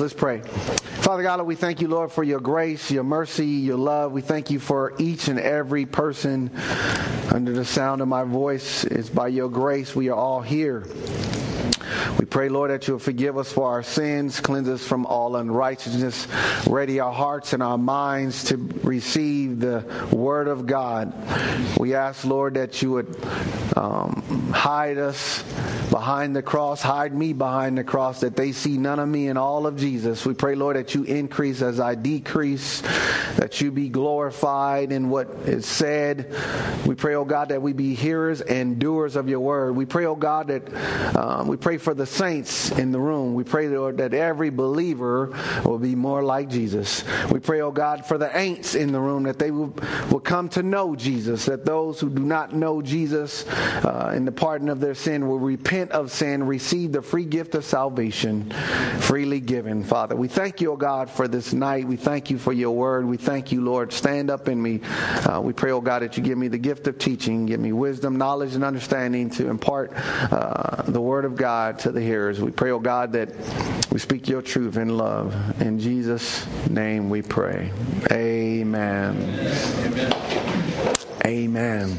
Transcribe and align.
Let's 0.00 0.14
pray. 0.14 0.40
Father 0.40 1.22
God, 1.22 1.42
we 1.42 1.56
thank 1.56 1.82
you, 1.82 1.88
Lord, 1.88 2.10
for 2.10 2.24
your 2.24 2.40
grace, 2.40 2.90
your 2.90 3.04
mercy, 3.04 3.44
your 3.44 3.76
love. 3.76 4.12
We 4.12 4.22
thank 4.22 4.50
you 4.50 4.58
for 4.58 4.94
each 4.98 5.28
and 5.28 5.38
every 5.38 5.84
person 5.84 6.50
under 7.30 7.52
the 7.52 7.66
sound 7.66 8.00
of 8.00 8.08
my 8.08 8.24
voice. 8.24 8.84
It's 8.84 9.10
by 9.10 9.28
your 9.28 9.50
grace 9.50 9.94
we 9.94 10.08
are 10.08 10.16
all 10.16 10.40
here. 10.40 10.86
We 12.20 12.26
pray, 12.26 12.50
Lord, 12.50 12.70
that 12.70 12.86
you'll 12.86 12.98
forgive 12.98 13.38
us 13.38 13.50
for 13.50 13.66
our 13.66 13.82
sins, 13.82 14.40
cleanse 14.40 14.68
us 14.68 14.86
from 14.86 15.06
all 15.06 15.36
unrighteousness, 15.36 16.28
ready 16.66 17.00
our 17.00 17.14
hearts 17.14 17.54
and 17.54 17.62
our 17.62 17.78
minds 17.78 18.44
to 18.50 18.58
receive 18.58 19.58
the 19.58 19.86
word 20.12 20.46
of 20.46 20.66
God. 20.66 21.14
We 21.78 21.94
ask, 21.94 22.26
Lord, 22.26 22.54
that 22.54 22.82
you 22.82 22.90
would 22.90 23.16
um, 23.74 24.52
hide 24.52 24.98
us 24.98 25.42
behind 25.90 26.36
the 26.36 26.42
cross, 26.42 26.82
hide 26.82 27.14
me 27.14 27.32
behind 27.32 27.78
the 27.78 27.84
cross, 27.84 28.20
that 28.20 28.36
they 28.36 28.52
see 28.52 28.76
none 28.76 28.98
of 28.98 29.08
me 29.08 29.28
and 29.28 29.38
all 29.38 29.66
of 29.66 29.76
Jesus. 29.76 30.24
We 30.26 30.34
pray, 30.34 30.54
Lord, 30.54 30.76
that 30.76 30.94
you 30.94 31.04
increase 31.04 31.62
as 31.62 31.80
I 31.80 31.94
decrease, 31.94 32.82
that 33.36 33.60
you 33.60 33.70
be 33.70 33.88
glorified 33.88 34.92
in 34.92 35.08
what 35.08 35.30
is 35.46 35.66
said. 35.66 36.34
We 36.86 36.94
pray, 36.94 37.14
oh 37.14 37.24
God, 37.24 37.48
that 37.48 37.62
we 37.62 37.72
be 37.72 37.94
hearers 37.94 38.40
and 38.40 38.78
doers 38.78 39.16
of 39.16 39.28
your 39.28 39.40
word. 39.40 39.74
We 39.74 39.86
pray, 39.86 40.04
oh 40.04 40.16
God, 40.16 40.48
that 40.48 41.16
um, 41.16 41.48
we 41.48 41.56
pray 41.56 41.78
for 41.78 41.94
the 41.94 42.06
saints 42.10 42.70
in 42.72 42.92
the 42.92 43.00
room. 43.00 43.34
We 43.34 43.44
pray, 43.44 43.68
Lord, 43.68 43.98
that 43.98 44.14
every 44.14 44.50
believer 44.50 45.36
will 45.64 45.78
be 45.78 45.94
more 45.94 46.22
like 46.22 46.48
Jesus. 46.48 47.04
We 47.30 47.40
pray, 47.40 47.60
oh 47.60 47.70
God, 47.70 48.06
for 48.06 48.18
the 48.18 48.28
ain'ts 48.28 48.74
in 48.74 48.92
the 48.92 49.00
room, 49.00 49.24
that 49.24 49.38
they 49.38 49.50
will, 49.50 49.74
will 50.10 50.20
come 50.20 50.48
to 50.50 50.62
know 50.62 50.94
Jesus, 50.96 51.46
that 51.46 51.64
those 51.64 52.00
who 52.00 52.10
do 52.10 52.22
not 52.22 52.54
know 52.54 52.82
Jesus 52.82 53.46
uh, 53.48 54.12
in 54.14 54.24
the 54.24 54.32
pardon 54.32 54.68
of 54.68 54.80
their 54.80 54.94
sin 54.94 55.28
will 55.28 55.38
repent 55.38 55.90
of 55.92 56.10
sin, 56.10 56.42
receive 56.44 56.92
the 56.92 57.02
free 57.02 57.24
gift 57.24 57.54
of 57.54 57.64
salvation 57.64 58.50
freely 59.00 59.40
given, 59.40 59.82
Father. 59.82 60.14
We 60.14 60.28
thank 60.28 60.60
you, 60.60 60.72
oh 60.72 60.76
God, 60.76 61.10
for 61.10 61.26
this 61.26 61.52
night. 61.52 61.86
We 61.86 61.96
thank 61.96 62.30
you 62.30 62.38
for 62.38 62.52
your 62.52 62.70
word. 62.70 63.06
We 63.06 63.16
thank 63.16 63.50
you, 63.50 63.60
Lord. 63.60 63.92
Stand 63.92 64.30
up 64.30 64.48
in 64.48 64.62
me. 64.62 64.80
Uh, 64.82 65.40
we 65.42 65.52
pray, 65.52 65.72
oh 65.72 65.80
God, 65.80 66.02
that 66.02 66.16
you 66.16 66.22
give 66.22 66.38
me 66.38 66.48
the 66.48 66.58
gift 66.58 66.86
of 66.86 66.98
teaching, 66.98 67.46
give 67.46 67.60
me 67.60 67.72
wisdom, 67.72 68.16
knowledge, 68.16 68.54
and 68.54 68.62
understanding 68.62 69.30
to 69.30 69.48
impart 69.48 69.92
uh, 69.94 70.82
the 70.82 71.00
word 71.00 71.24
of 71.24 71.36
God 71.36 71.78
to 71.80 71.89
the 71.94 72.00
hearers. 72.00 72.40
We 72.40 72.50
pray, 72.50 72.70
oh 72.70 72.78
God, 72.78 73.12
that 73.12 73.30
we 73.90 73.98
speak 73.98 74.28
your 74.28 74.42
truth 74.42 74.76
in 74.76 74.96
love. 74.96 75.60
In 75.60 75.78
Jesus' 75.78 76.46
name 76.68 77.10
we 77.10 77.22
pray. 77.22 77.72
Amen. 78.10 79.16
Amen. 79.84 80.30
Amen. 81.26 81.98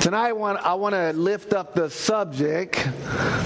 Tonight, 0.00 0.28
I 0.28 0.32
want, 0.32 0.58
I 0.64 0.74
want 0.74 0.94
to 0.94 1.12
lift 1.12 1.52
up 1.52 1.74
the 1.74 1.90
subject 1.90 2.76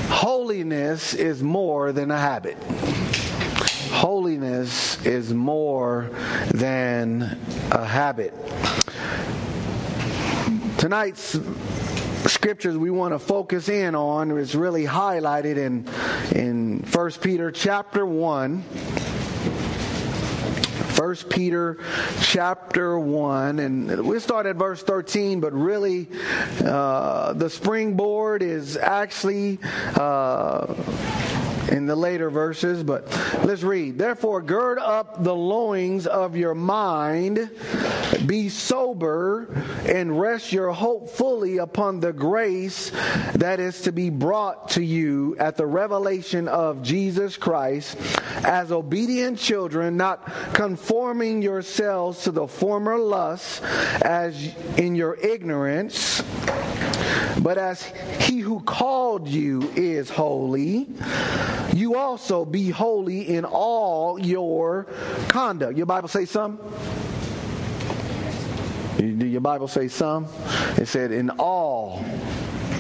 holiness 0.09 1.13
is 1.13 1.43
more 1.43 1.93
than 1.93 2.11
a 2.11 2.19
habit. 2.19 2.57
Holiness 3.91 5.05
is 5.05 5.35
more 5.35 6.11
than 6.53 7.39
a 7.71 7.85
habit. 7.85 8.33
Tonight's 10.79 11.37
scriptures 12.45 12.77
we 12.77 12.91
want 12.91 13.15
to 13.15 13.19
focus 13.19 13.71
in 13.71 13.95
on 13.95 14.31
is 14.37 14.55
really 14.55 14.85
highlighted 14.85 15.57
in 15.57 15.89
in 16.39 16.79
1 16.93 17.11
Peter 17.13 17.51
chapter 17.51 18.05
1 18.05 18.61
1 20.99 21.17
Peter 21.31 21.79
chapter 22.21 22.99
1, 22.99 23.59
and 23.61 24.07
we'll 24.07 24.21
start 24.21 24.45
at 24.45 24.57
verse 24.57 24.83
13, 24.83 25.41
but 25.41 25.55
really 25.55 26.07
uh, 26.67 27.33
the 27.33 27.49
springboard 27.49 28.43
is 28.43 28.77
actually. 28.77 29.59
Uh, 29.97 30.75
in 31.71 31.87
the 31.87 31.97
later 31.97 32.31
verses, 32.31 32.83
but 32.83 33.07
let's 33.45 33.63
read. 33.63 33.99
Therefore, 33.99 34.43
gird 34.43 34.79
up 34.79 35.23
the 35.23 35.35
loins 35.35 36.07
of 36.07 36.37
your 36.37 36.55
mind, 36.55 37.51
be 38.27 38.49
sober, 38.49 39.49
and 39.87 40.19
rest 40.19 40.53
your 40.53 40.73
hope 40.73 41.11
fully 41.11 41.59
upon 41.59 42.01
the 42.01 42.13
grace 42.13 42.91
that 43.35 43.61
is 43.61 43.83
to 43.83 43.93
be 43.93 44.11
brought 44.11 44.71
to 44.71 44.83
you 44.83 45.37
at 45.39 45.57
the 45.57 45.67
revelation 45.67 46.49
of 46.49 46.83
Jesus 46.83 47.37
Christ, 47.37 47.97
as 48.45 48.73
obedient 48.73 49.39
children, 49.39 49.97
not 49.97 50.25
conforming 50.55 51.43
yourselves 51.43 52.25
to 52.25 52.31
the 52.31 52.47
former 52.47 52.99
lusts, 52.99 53.61
as 54.03 54.55
in 54.77 54.95
your 54.95 55.15
ignorance, 55.17 56.23
but 57.43 57.59
as 57.59 57.83
he 58.21 58.39
who 58.41 58.61
called 58.61 59.29
you 59.29 59.71
is 59.77 60.09
holy 60.09 60.89
you 61.75 61.97
also 61.97 62.45
be 62.45 62.71
holy 62.71 63.23
in 63.23 63.45
all 63.45 64.19
your 64.19 64.87
conduct. 65.29 65.77
Your 65.77 65.87
Bible 65.87 66.09
say 66.09 66.25
some? 66.25 66.61
Do 68.97 69.27
your 69.27 69.41
Bible 69.41 69.67
say 69.67 69.89
some? 69.89 70.29
It 70.77 70.87
said 70.87 71.11
in 71.11 71.31
all 71.31 72.05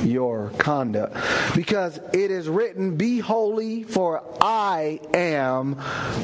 your 0.05 0.51
conduct. 0.59 1.17
Because 1.57 1.99
it 2.13 2.31
is 2.31 2.49
written, 2.49 2.97
Be 2.97 3.19
holy, 3.19 3.83
for 3.83 4.23
I 4.41 5.01
am 5.13 5.75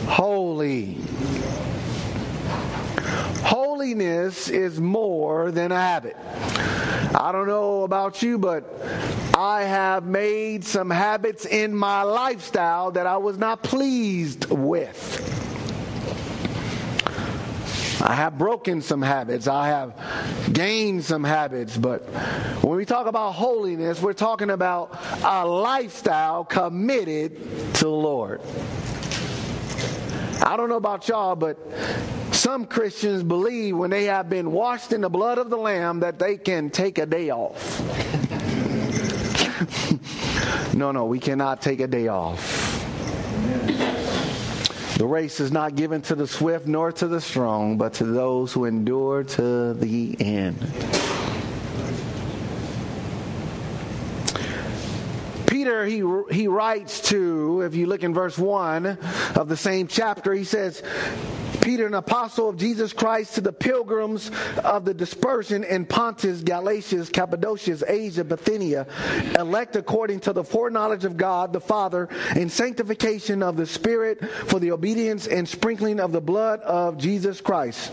holy. 0.07 0.99
Holiness 3.43 4.49
is 4.49 4.81
more 4.81 5.51
than 5.51 5.73
a 5.73 5.81
habit. 5.81 6.17
I 7.21 7.33
don't 7.33 7.47
know 7.47 7.83
about 7.83 8.23
you, 8.23 8.39
but 8.39 8.65
I 9.37 9.65
have 9.65 10.07
made 10.07 10.65
some 10.65 10.89
habits 10.89 11.45
in 11.45 11.75
my 11.75 12.03
lifestyle 12.03 12.93
that 12.93 13.07
I 13.07 13.19
was 13.19 13.37
not 13.37 13.63
pleased 13.63 14.47
with. 14.47 14.97
I 18.01 18.15
have 18.15 18.39
broken 18.39 18.81
some 18.81 19.03
habits. 19.03 19.49
I 19.49 19.67
have 19.67 20.51
gained 20.55 21.05
some 21.05 21.23
habits. 21.23 21.77
But 21.77 22.01
when 22.65 22.79
we 22.79 22.87
talk 22.87 23.07
about 23.07 23.33
holiness, 23.33 24.01
we're 24.01 24.15
talking 24.15 24.49
about 24.49 24.99
a 25.23 25.47
lifestyle 25.47 26.43
committed 26.43 27.37
to 27.75 27.85
the 27.85 27.91
Lord. 27.91 28.41
I 30.43 30.57
don't 30.57 30.71
know 30.71 30.77
about 30.77 31.07
y'all, 31.07 31.37
but 31.37 31.59
some 32.41 32.65
Christians 32.65 33.23
believe 33.23 33.77
when 33.77 33.91
they 33.91 34.05
have 34.05 34.31
been 34.31 34.51
washed 34.51 34.95
in 34.95 35.03
the 35.03 35.11
blood 35.11 35.37
of 35.37 35.51
the 35.51 35.59
Lamb 35.59 36.01
that 36.01 36.19
they 36.19 36.39
can 36.39 36.71
take 36.71 36.97
a 36.97 37.05
day 37.05 37.29
off. 37.29 37.79
no, 40.75 40.91
no, 40.91 41.05
we 41.05 41.19
cannot 41.19 41.61
take 41.61 41.81
a 41.81 41.87
day 41.87 42.09
off. 42.09 42.79
The 44.97 45.07
race 45.07 45.39
is 45.39 45.53
not 45.53 45.77
given 45.77 46.01
to 46.03 46.15
the 46.15 46.27
swift 46.27 46.67
nor 46.67 46.93
to 46.93 47.09
the 47.09 47.21
strong, 47.21 47.77
but 47.77 47.93
to 47.95 48.05
those 48.05 48.55
who 48.55 48.65
endure 48.65 49.23
to 49.23 49.75
the 49.75 50.17
end. 50.19 50.59
Peter, 55.47 55.85
he, 55.85 56.03
he 56.31 56.49
writes 56.49 57.03
to, 57.11 57.61
if 57.61 57.75
you 57.75 57.85
look 57.85 58.03
in 58.03 58.15
verse 58.15 58.39
1 58.39 58.87
of 59.35 59.49
the 59.49 59.59
same 59.59 59.89
chapter, 59.89 60.33
he 60.33 60.45
says, 60.45 60.83
Peter, 61.61 61.87
an 61.87 61.95
apostle 61.95 62.49
of 62.49 62.57
Jesus 62.57 62.93
Christ, 62.93 63.35
to 63.35 63.41
the 63.41 63.53
pilgrims 63.53 64.31
of 64.65 64.85
the 64.85 64.95
dispersion 64.95 65.65
in 65.65 65.85
Pontus, 65.87 66.43
Galatia, 66.43 67.07
Cappadocia, 67.07 67.79
Asia, 67.87 68.25
Bithynia, 68.25 68.87
elect 69.39 69.77
according 69.77 70.21
to 70.21 70.33
the 70.33 70.45
foreknowledge 70.45 71.05
of 71.05 71.17
God 71.17 71.53
the 71.53 71.61
Father, 71.61 72.09
in 72.37 72.49
sanctification 72.49 73.43
of 73.43 73.57
the 73.57 73.67
Spirit, 73.67 74.25
for 74.47 74.59
the 74.59 74.73
obedience 74.73 75.27
and 75.27 75.49
sprinkling 75.49 76.01
of 76.01 76.13
the 76.13 76.21
blood 76.21 76.61
of 76.61 76.99
Jesus 76.99 77.41
Christ. 77.41 77.93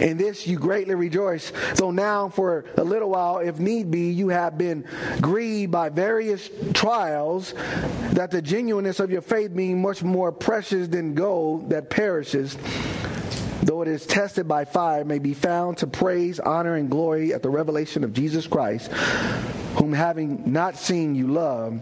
In 0.00 0.16
this 0.16 0.46
you 0.46 0.58
greatly 0.58 0.94
rejoice, 0.94 1.52
though 1.76 1.90
now 1.90 2.28
for 2.28 2.64
a 2.76 2.84
little 2.84 3.10
while, 3.10 3.38
if 3.38 3.58
need 3.58 3.90
be, 3.90 4.10
you 4.10 4.28
have 4.28 4.58
been 4.58 4.84
grieved 5.20 5.72
by 5.72 5.88
various 5.88 6.50
trials, 6.74 7.54
that 8.12 8.30
the 8.30 8.42
genuineness 8.42 9.00
of 9.00 9.10
your 9.10 9.22
faith 9.22 9.54
being 9.54 9.80
much 9.80 10.02
more 10.02 10.32
precious 10.32 10.88
than 10.88 11.14
gold 11.14 11.70
that 11.70 11.90
perishes, 11.90 12.56
though 13.62 13.82
it 13.82 13.88
is 13.88 14.06
tested 14.06 14.46
by 14.46 14.64
fire, 14.64 15.04
may 15.04 15.18
be 15.18 15.34
found 15.34 15.78
to 15.78 15.86
praise, 15.86 16.40
honor, 16.40 16.74
and 16.74 16.90
glory 16.90 17.32
at 17.32 17.42
the 17.42 17.50
revelation 17.50 18.04
of 18.04 18.12
Jesus 18.12 18.46
Christ, 18.46 18.90
whom 19.76 19.92
having 19.92 20.52
not 20.52 20.76
seen 20.76 21.14
you 21.14 21.28
love 21.28 21.80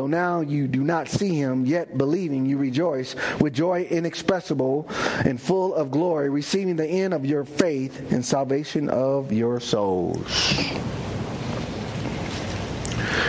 though 0.00 0.06
now 0.06 0.40
you 0.40 0.66
do 0.66 0.82
not 0.82 1.08
see 1.08 1.34
him, 1.34 1.66
yet 1.66 1.98
believing 1.98 2.46
you 2.46 2.56
rejoice 2.56 3.14
with 3.38 3.52
joy 3.52 3.82
inexpressible 3.82 4.88
and 5.26 5.38
full 5.38 5.74
of 5.74 5.90
glory, 5.90 6.30
receiving 6.30 6.74
the 6.74 6.86
end 6.86 7.12
of 7.12 7.26
your 7.26 7.44
faith 7.44 8.10
and 8.10 8.24
salvation 8.24 8.88
of 8.88 9.30
your 9.30 9.60
souls. 9.60 10.24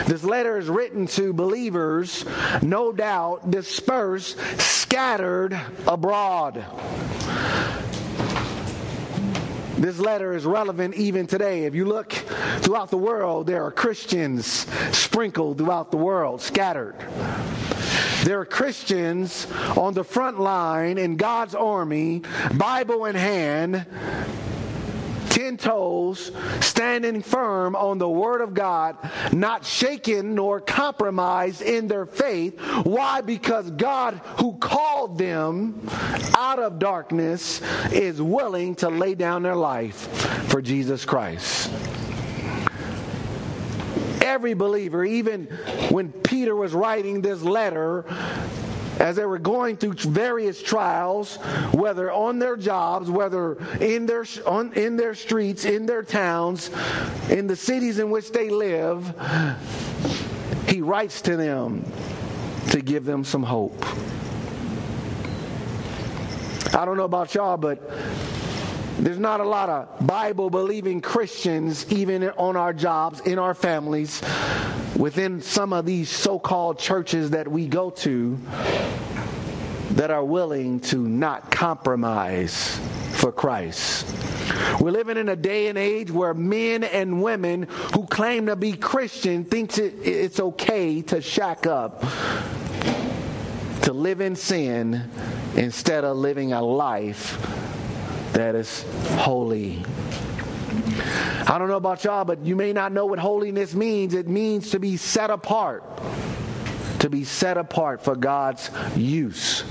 This 0.07 0.23
letter 0.23 0.57
is 0.57 0.69
written 0.69 1.07
to 1.07 1.33
believers, 1.33 2.23
no 2.61 2.93
doubt, 2.93 3.51
dispersed, 3.51 4.39
scattered 4.57 5.59
abroad. 5.85 6.65
This 9.81 9.97
letter 9.97 10.33
is 10.33 10.45
relevant 10.45 10.93
even 10.93 11.25
today. 11.25 11.63
If 11.65 11.73
you 11.73 11.85
look 11.85 12.13
throughout 12.59 12.91
the 12.91 12.99
world, 12.99 13.47
there 13.47 13.65
are 13.65 13.71
Christians 13.71 14.67
sprinkled 14.95 15.57
throughout 15.57 15.89
the 15.89 15.97
world, 15.97 16.39
scattered. 16.39 16.95
There 18.23 18.39
are 18.39 18.45
Christians 18.45 19.47
on 19.75 19.95
the 19.95 20.03
front 20.03 20.39
line 20.39 20.99
in 20.99 21.15
God's 21.15 21.55
army, 21.55 22.21
Bible 22.53 23.05
in 23.05 23.15
hand, 23.15 23.87
toes, 25.57 26.31
standing 26.59 27.21
firm 27.21 27.75
on 27.75 27.97
the 27.97 28.09
Word 28.09 28.41
of 28.41 28.53
God, 28.53 28.97
not 29.31 29.65
shaken 29.65 30.35
nor 30.35 30.59
compromised 30.59 31.61
in 31.61 31.87
their 31.87 32.05
faith. 32.05 32.59
Why? 32.83 33.21
Because 33.21 33.69
God, 33.71 34.15
who 34.39 34.57
called 34.57 35.17
them 35.17 35.87
out 36.35 36.59
of 36.59 36.79
darkness, 36.79 37.61
is 37.91 38.21
willing 38.21 38.75
to 38.75 38.89
lay 38.89 39.15
down 39.15 39.43
their 39.43 39.55
life 39.55 40.07
for 40.49 40.61
Jesus 40.61 41.05
Christ 41.05 41.71
every 44.31 44.53
believer, 44.53 45.03
even 45.03 45.45
when 45.89 46.11
Peter 46.11 46.55
was 46.55 46.73
writing 46.73 47.21
this 47.21 47.41
letter, 47.41 48.05
as 49.01 49.15
they 49.15 49.25
were 49.25 49.39
going 49.39 49.75
through 49.75 49.93
various 49.93 50.61
trials, 50.61 51.37
whether 51.73 52.11
on 52.11 52.37
their 52.37 52.55
jobs, 52.55 53.09
whether 53.09 53.57
in 53.79 54.05
their 54.05 54.23
on, 54.45 54.71
in 54.73 54.95
their 54.95 55.15
streets, 55.15 55.65
in 55.65 55.87
their 55.87 56.03
towns, 56.03 56.69
in 57.29 57.47
the 57.47 57.55
cities 57.55 57.97
in 57.97 58.11
which 58.11 58.31
they 58.31 58.49
live, 58.49 59.11
he 60.67 60.81
writes 60.81 61.21
to 61.23 61.35
them 61.35 61.83
to 62.69 62.79
give 62.79 63.03
them 63.03 63.23
some 63.23 63.41
hope. 63.41 63.83
I 66.73 66.85
don't 66.85 66.95
know 66.95 67.05
about 67.05 67.33
y'all, 67.33 67.57
but 67.57 67.81
there's 69.01 69.17
not 69.17 69.39
a 69.39 69.43
lot 69.43 69.67
of 69.67 70.05
Bible 70.05 70.51
believing 70.51 71.01
Christians, 71.01 71.91
even 71.91 72.23
on 72.23 72.55
our 72.55 72.71
jobs, 72.71 73.19
in 73.21 73.39
our 73.39 73.55
families, 73.55 74.21
within 74.95 75.41
some 75.41 75.73
of 75.73 75.87
these 75.87 76.07
so 76.07 76.37
called 76.37 76.77
churches 76.77 77.31
that 77.31 77.47
we 77.47 77.67
go 77.67 77.89
to, 77.89 78.37
that 79.93 80.11
are 80.11 80.23
willing 80.23 80.81
to 80.81 80.97
not 80.97 81.49
compromise 81.49 82.79
for 83.13 83.31
Christ. 83.31 84.05
We're 84.79 84.91
living 84.91 85.17
in 85.17 85.29
a 85.29 85.35
day 85.35 85.67
and 85.67 85.79
age 85.79 86.11
where 86.11 86.35
men 86.35 86.83
and 86.83 87.23
women 87.23 87.63
who 87.95 88.05
claim 88.05 88.45
to 88.45 88.55
be 88.55 88.73
Christian 88.73 89.45
thinks 89.45 89.79
it, 89.79 89.95
it's 90.03 90.39
okay 90.39 91.01
to 91.03 91.21
shack 91.21 91.65
up, 91.65 92.01
to 93.81 93.93
live 93.93 94.21
in 94.21 94.35
sin 94.35 95.09
instead 95.55 96.03
of 96.03 96.17
living 96.17 96.53
a 96.53 96.61
life 96.61 97.60
that 98.41 98.55
is 98.55 98.83
holy. 99.19 99.85
I 101.47 101.57
don't 101.59 101.67
know 101.67 101.77
about 101.77 102.03
y'all, 102.03 102.25
but 102.25 102.43
you 102.43 102.55
may 102.55 102.73
not 102.73 102.91
know 102.91 103.05
what 103.05 103.19
holiness 103.19 103.75
means. 103.75 104.15
It 104.15 104.27
means 104.27 104.71
to 104.71 104.79
be 104.79 104.97
set 104.97 105.29
apart, 105.29 105.83
to 107.01 107.09
be 107.09 107.23
set 107.23 107.57
apart 107.57 108.03
for 108.03 108.15
God's 108.15 108.71
use. 108.95 109.63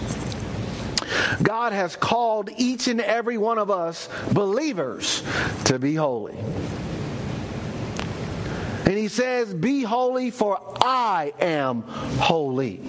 God 1.43 1.73
has 1.73 1.97
called 1.97 2.51
each 2.59 2.87
and 2.87 3.01
every 3.01 3.39
one 3.39 3.59
of 3.59 3.73
us 3.73 4.09
believers 4.33 5.25
to 5.65 5.81
be 5.81 5.97
holy. 5.97 6.39
And 8.87 8.97
he 8.97 9.09
says, 9.09 9.53
Be 9.53 9.83
holy, 9.83 10.31
for 10.31 10.61
I 10.81 11.33
am 11.41 11.83
holy. 11.83 12.81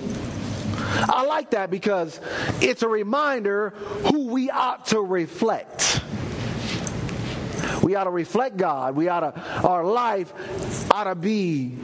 I 0.93 1.23
like 1.25 1.51
that 1.51 1.69
because 1.69 2.19
it's 2.61 2.83
a 2.83 2.87
reminder 2.87 3.69
who 4.11 4.27
we 4.27 4.49
ought 4.49 4.87
to 4.87 5.01
reflect. 5.01 6.01
We 7.83 7.95
ought 7.95 8.05
to 8.05 8.11
reflect 8.11 8.57
God. 8.57 8.95
We 8.95 9.07
ought 9.07 9.21
to, 9.21 9.67
our 9.67 9.85
life 9.85 10.33
ought 10.91 11.05
to 11.05 11.15
be 11.15 11.77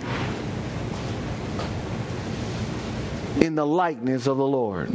in 3.42 3.56
the 3.56 3.66
likeness 3.66 4.28
of 4.28 4.38
the 4.38 4.46
Lord. 4.46 4.90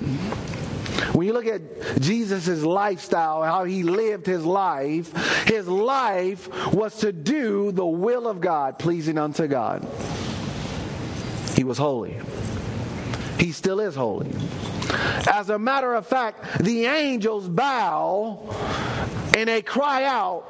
When 1.14 1.26
you 1.26 1.32
look 1.32 1.46
at 1.46 2.00
Jesus' 2.00 2.62
lifestyle, 2.62 3.42
how 3.42 3.64
he 3.64 3.82
lived 3.82 4.26
his 4.26 4.44
life, 4.44 5.12
his 5.46 5.68
life 5.68 6.72
was 6.72 6.96
to 6.98 7.12
do 7.12 7.72
the 7.72 7.86
will 7.86 8.28
of 8.28 8.40
God, 8.40 8.78
pleasing 8.78 9.18
unto 9.18 9.46
God. 9.46 9.86
He 11.54 11.64
was 11.64 11.78
holy. 11.78 12.18
He 13.38 13.52
still 13.52 13.80
is 13.80 13.94
holy. 13.94 14.30
As 15.30 15.50
a 15.50 15.58
matter 15.58 15.94
of 15.94 16.06
fact, 16.06 16.58
the 16.58 16.86
angels 16.86 17.48
bow 17.48 18.38
and 19.36 19.48
they 19.48 19.62
cry 19.62 20.04
out 20.04 20.44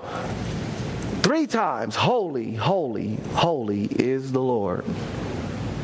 three 1.23 1.47
times 1.47 1.95
Holy, 1.95 2.55
holy, 2.55 3.17
holy 3.35 3.85
is 3.85 4.33
the 4.33 4.41
Lord, 4.41 4.85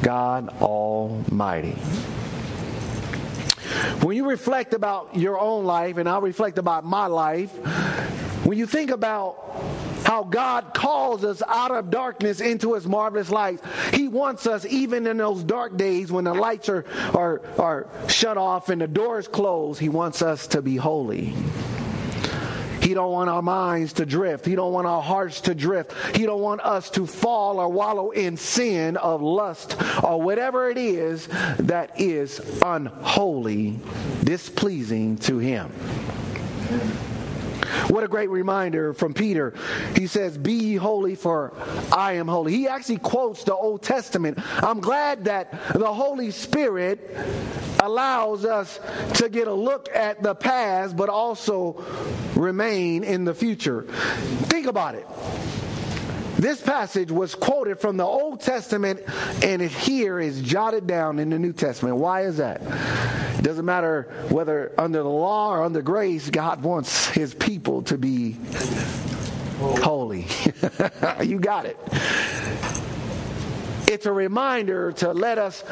God 0.02 0.48
Almighty. 0.60 1.76
When 4.02 4.16
you 4.16 4.28
reflect 4.28 4.74
about 4.74 5.16
your 5.16 5.38
own 5.38 5.64
life, 5.64 5.98
and 5.98 6.08
I 6.08 6.18
reflect 6.18 6.58
about 6.58 6.84
my 6.84 7.06
life, 7.06 7.50
when 8.44 8.56
you 8.58 8.66
think 8.66 8.90
about 8.90 9.36
how 10.08 10.24
God 10.24 10.72
calls 10.72 11.22
us 11.22 11.42
out 11.46 11.70
of 11.70 11.90
darkness 11.90 12.40
into 12.40 12.72
his 12.72 12.86
marvelous 12.86 13.28
light. 13.28 13.60
He 13.92 14.08
wants 14.08 14.46
us, 14.46 14.64
even 14.64 15.06
in 15.06 15.18
those 15.18 15.44
dark 15.44 15.76
days 15.76 16.10
when 16.10 16.24
the 16.24 16.32
lights 16.32 16.70
are, 16.70 16.86
are, 17.12 17.42
are 17.58 17.86
shut 18.08 18.38
off 18.38 18.70
and 18.70 18.80
the 18.80 18.86
doors 18.86 19.28
closed, 19.28 19.78
he 19.78 19.90
wants 19.90 20.22
us 20.22 20.46
to 20.46 20.62
be 20.62 20.76
holy. 20.76 21.34
He 22.80 22.94
don't 22.94 23.12
want 23.12 23.28
our 23.28 23.42
minds 23.42 23.92
to 23.94 24.06
drift. 24.06 24.46
He 24.46 24.54
don't 24.54 24.72
want 24.72 24.86
our 24.86 25.02
hearts 25.02 25.42
to 25.42 25.54
drift. 25.54 25.92
He 26.16 26.24
don't 26.24 26.40
want 26.40 26.62
us 26.62 26.88
to 26.92 27.06
fall 27.06 27.58
or 27.60 27.68
wallow 27.68 28.08
in 28.08 28.38
sin 28.38 28.96
of 28.96 29.20
lust 29.20 29.76
or 30.02 30.22
whatever 30.22 30.70
it 30.70 30.78
is 30.78 31.28
that 31.58 32.00
is 32.00 32.40
unholy, 32.62 33.78
displeasing 34.24 35.18
to 35.18 35.36
him. 35.36 35.70
What 37.88 38.04
a 38.04 38.08
great 38.08 38.30
reminder 38.30 38.92
from 38.94 39.14
Peter. 39.14 39.54
He 39.96 40.06
says, 40.06 40.36
Be 40.36 40.52
ye 40.52 40.76
holy, 40.76 41.14
for 41.14 41.52
I 41.92 42.14
am 42.14 42.28
holy. 42.28 42.52
He 42.52 42.68
actually 42.68 42.98
quotes 42.98 43.44
the 43.44 43.54
Old 43.54 43.82
Testament. 43.82 44.38
I'm 44.62 44.80
glad 44.80 45.24
that 45.24 45.52
the 45.72 45.92
Holy 45.92 46.30
Spirit 46.30 47.16
allows 47.80 48.44
us 48.44 48.80
to 49.14 49.28
get 49.28 49.48
a 49.48 49.54
look 49.54 49.88
at 49.94 50.22
the 50.22 50.34
past, 50.34 50.96
but 50.96 51.08
also 51.08 51.84
remain 52.34 53.04
in 53.04 53.24
the 53.24 53.34
future. 53.34 53.82
Think 53.82 54.66
about 54.66 54.94
it. 54.94 55.06
This 56.38 56.60
passage 56.60 57.10
was 57.10 57.34
quoted 57.34 57.80
from 57.80 57.96
the 57.96 58.04
Old 58.04 58.40
Testament 58.40 59.00
and 59.42 59.60
it 59.60 59.72
here 59.72 60.20
is 60.20 60.40
jotted 60.40 60.86
down 60.86 61.18
in 61.18 61.30
the 61.30 61.38
New 61.38 61.52
Testament. 61.52 61.96
Why 61.96 62.26
is 62.26 62.36
that? 62.36 62.62
It 63.38 63.42
doesn't 63.42 63.64
matter 63.64 64.02
whether 64.30 64.72
under 64.76 65.02
the 65.02 65.08
law 65.08 65.54
or 65.54 65.62
under 65.62 65.80
grace, 65.80 66.28
God 66.28 66.62
wants 66.62 67.06
his 67.08 67.34
people 67.34 67.82
to 67.82 67.96
be 67.96 68.36
holy. 69.58 70.26
you 71.22 71.38
got 71.38 71.66
it. 71.66 71.78
It's 73.90 74.06
a 74.06 74.12
reminder 74.12 74.92
to 74.92 75.12
let 75.12 75.38
us 75.38 75.64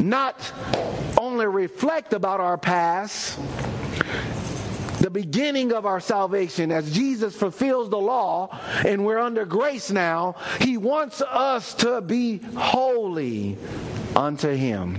not 0.00 0.52
only 1.16 1.46
reflect 1.46 2.12
about 2.12 2.40
our 2.40 2.58
past, 2.58 3.38
the 5.00 5.10
beginning 5.10 5.72
of 5.72 5.86
our 5.86 6.00
salvation, 6.00 6.72
as 6.72 6.90
Jesus 6.90 7.36
fulfills 7.36 7.88
the 7.88 7.98
law 7.98 8.48
and 8.84 9.06
we're 9.06 9.18
under 9.18 9.44
grace 9.44 9.90
now, 9.90 10.36
He 10.60 10.76
wants 10.76 11.22
us 11.22 11.74
to 11.74 12.00
be 12.00 12.38
holy 12.56 13.56
unto 14.14 14.48
Him. 14.50 14.98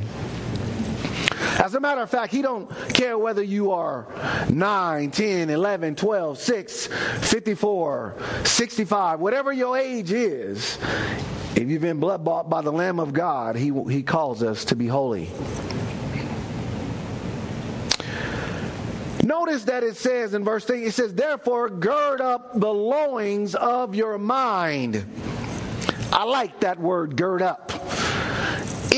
As 1.60 1.76
a 1.76 1.80
matter 1.80 2.02
of 2.02 2.10
fact, 2.10 2.32
he 2.32 2.42
don't 2.42 2.70
care 2.94 3.18
whether 3.18 3.44
you 3.44 3.72
are 3.72 4.08
9, 4.50 5.12
10, 5.12 5.50
11, 5.50 5.96
12, 5.96 6.38
6, 6.38 6.88
54, 6.88 8.16
65, 8.44 9.20
whatever 9.20 9.52
your 9.52 9.78
age 9.78 10.12
is. 10.12 10.78
If 11.56 11.68
you've 11.70 11.82
been 11.82 12.00
blood 12.00 12.24
bought 12.24 12.50
by 12.50 12.62
the 12.62 12.72
Lamb 12.72 13.00
of 13.00 13.14
God, 13.14 13.56
he, 13.56 13.72
he 13.90 14.04
calls 14.04 14.44
us 14.44 14.66
to 14.66 14.76
be 14.76 14.88
holy. 14.88 15.30
Notice 19.24 19.66
that 19.66 19.84
it 19.84 19.98
says 19.98 20.34
in 20.34 20.46
verse 20.46 20.64
3, 20.64 20.86
it 20.86 20.94
says, 20.94 21.14
Therefore, 21.14 21.70
gird 21.70 22.22
up 22.22 22.58
the 22.58 22.74
loins 22.74 23.56
of 23.56 23.94
your 23.94 24.18
mind. 24.18 25.06
I 26.14 26.24
like 26.24 26.62
that 26.62 26.80
word, 26.80 27.18
gird 27.18 27.42
up. 27.42 27.77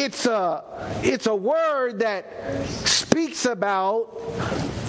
It's 0.01 0.25
a, 0.25 0.63
it's 1.03 1.27
a 1.27 1.35
word 1.35 1.99
that 1.99 2.25
speaks 2.67 3.45
about 3.45 4.21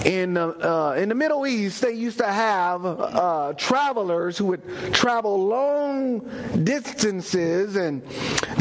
in 0.05 0.33
the, 0.33 0.47
uh, 0.47 0.93
in 0.93 1.09
the 1.09 1.15
Middle 1.15 1.45
East, 1.45 1.81
they 1.81 1.93
used 1.93 2.17
to 2.19 2.27
have 2.27 2.85
uh, 2.85 3.53
travelers 3.57 4.37
who 4.37 4.45
would 4.47 4.93
travel 4.93 5.47
long 5.47 6.19
distances 6.63 7.75
and 7.75 8.01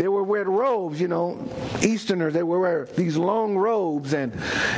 they 0.01 0.09
were 0.09 0.23
wear 0.23 0.45
robes, 0.45 0.99
you 0.99 1.09
know, 1.09 1.39
Easterners, 1.83 2.33
they 2.33 2.43
were 2.43 2.59
wearing 2.59 2.89
these 2.97 3.19
long 3.19 3.59
robes 3.59 4.15
and 4.15 4.33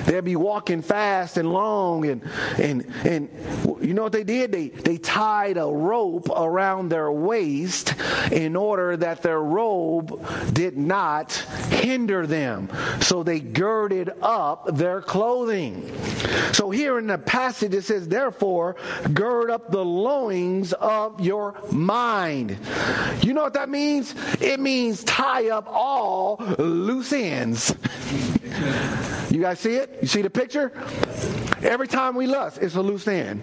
they'd 0.04 0.24
be 0.24 0.34
walking 0.34 0.82
fast 0.82 1.36
and 1.36 1.52
long 1.52 2.06
and, 2.06 2.28
and, 2.58 2.92
and 3.04 3.28
you 3.80 3.94
know 3.94 4.02
what 4.02 4.12
they 4.12 4.24
did? 4.24 4.50
They, 4.50 4.70
they 4.70 4.98
tied 4.98 5.58
a 5.58 5.66
rope 5.66 6.28
around 6.28 6.88
their 6.88 7.12
waist 7.12 7.94
in 8.32 8.56
order 8.56 8.96
that 8.96 9.22
their 9.22 9.40
robe 9.40 10.26
did 10.52 10.76
not 10.76 11.32
hinder 11.70 12.26
them. 12.26 12.68
So 13.00 13.22
they 13.22 13.38
girded 13.38 14.10
up 14.22 14.76
their 14.76 15.00
clothing. 15.00 15.88
So 16.52 16.70
here 16.70 16.98
in 16.98 17.06
the 17.06 17.18
passage 17.18 17.74
it 17.74 17.82
says, 17.82 18.08
therefore, 18.08 18.76
gird 19.12 19.50
up 19.50 19.70
the 19.70 19.84
loins 19.84 20.72
of 20.72 21.20
your 21.20 21.54
mind. 21.70 22.58
You 23.22 23.34
know 23.34 23.42
what 23.42 23.54
that 23.54 23.68
means? 23.68 24.14
It 24.40 24.58
means 24.60 25.04
tie 25.12 25.50
up 25.50 25.68
all 25.68 26.36
loose 26.58 27.12
ends. 27.12 27.74
You 29.30 29.42
guys 29.42 29.60
see 29.60 29.74
it? 29.74 29.98
You 30.00 30.08
see 30.08 30.22
the 30.22 30.30
picture? 30.30 30.72
Every 31.62 31.86
time 31.86 32.14
we 32.14 32.26
lust, 32.26 32.58
it's 32.62 32.76
a 32.76 32.80
loose 32.80 33.06
end. 33.06 33.42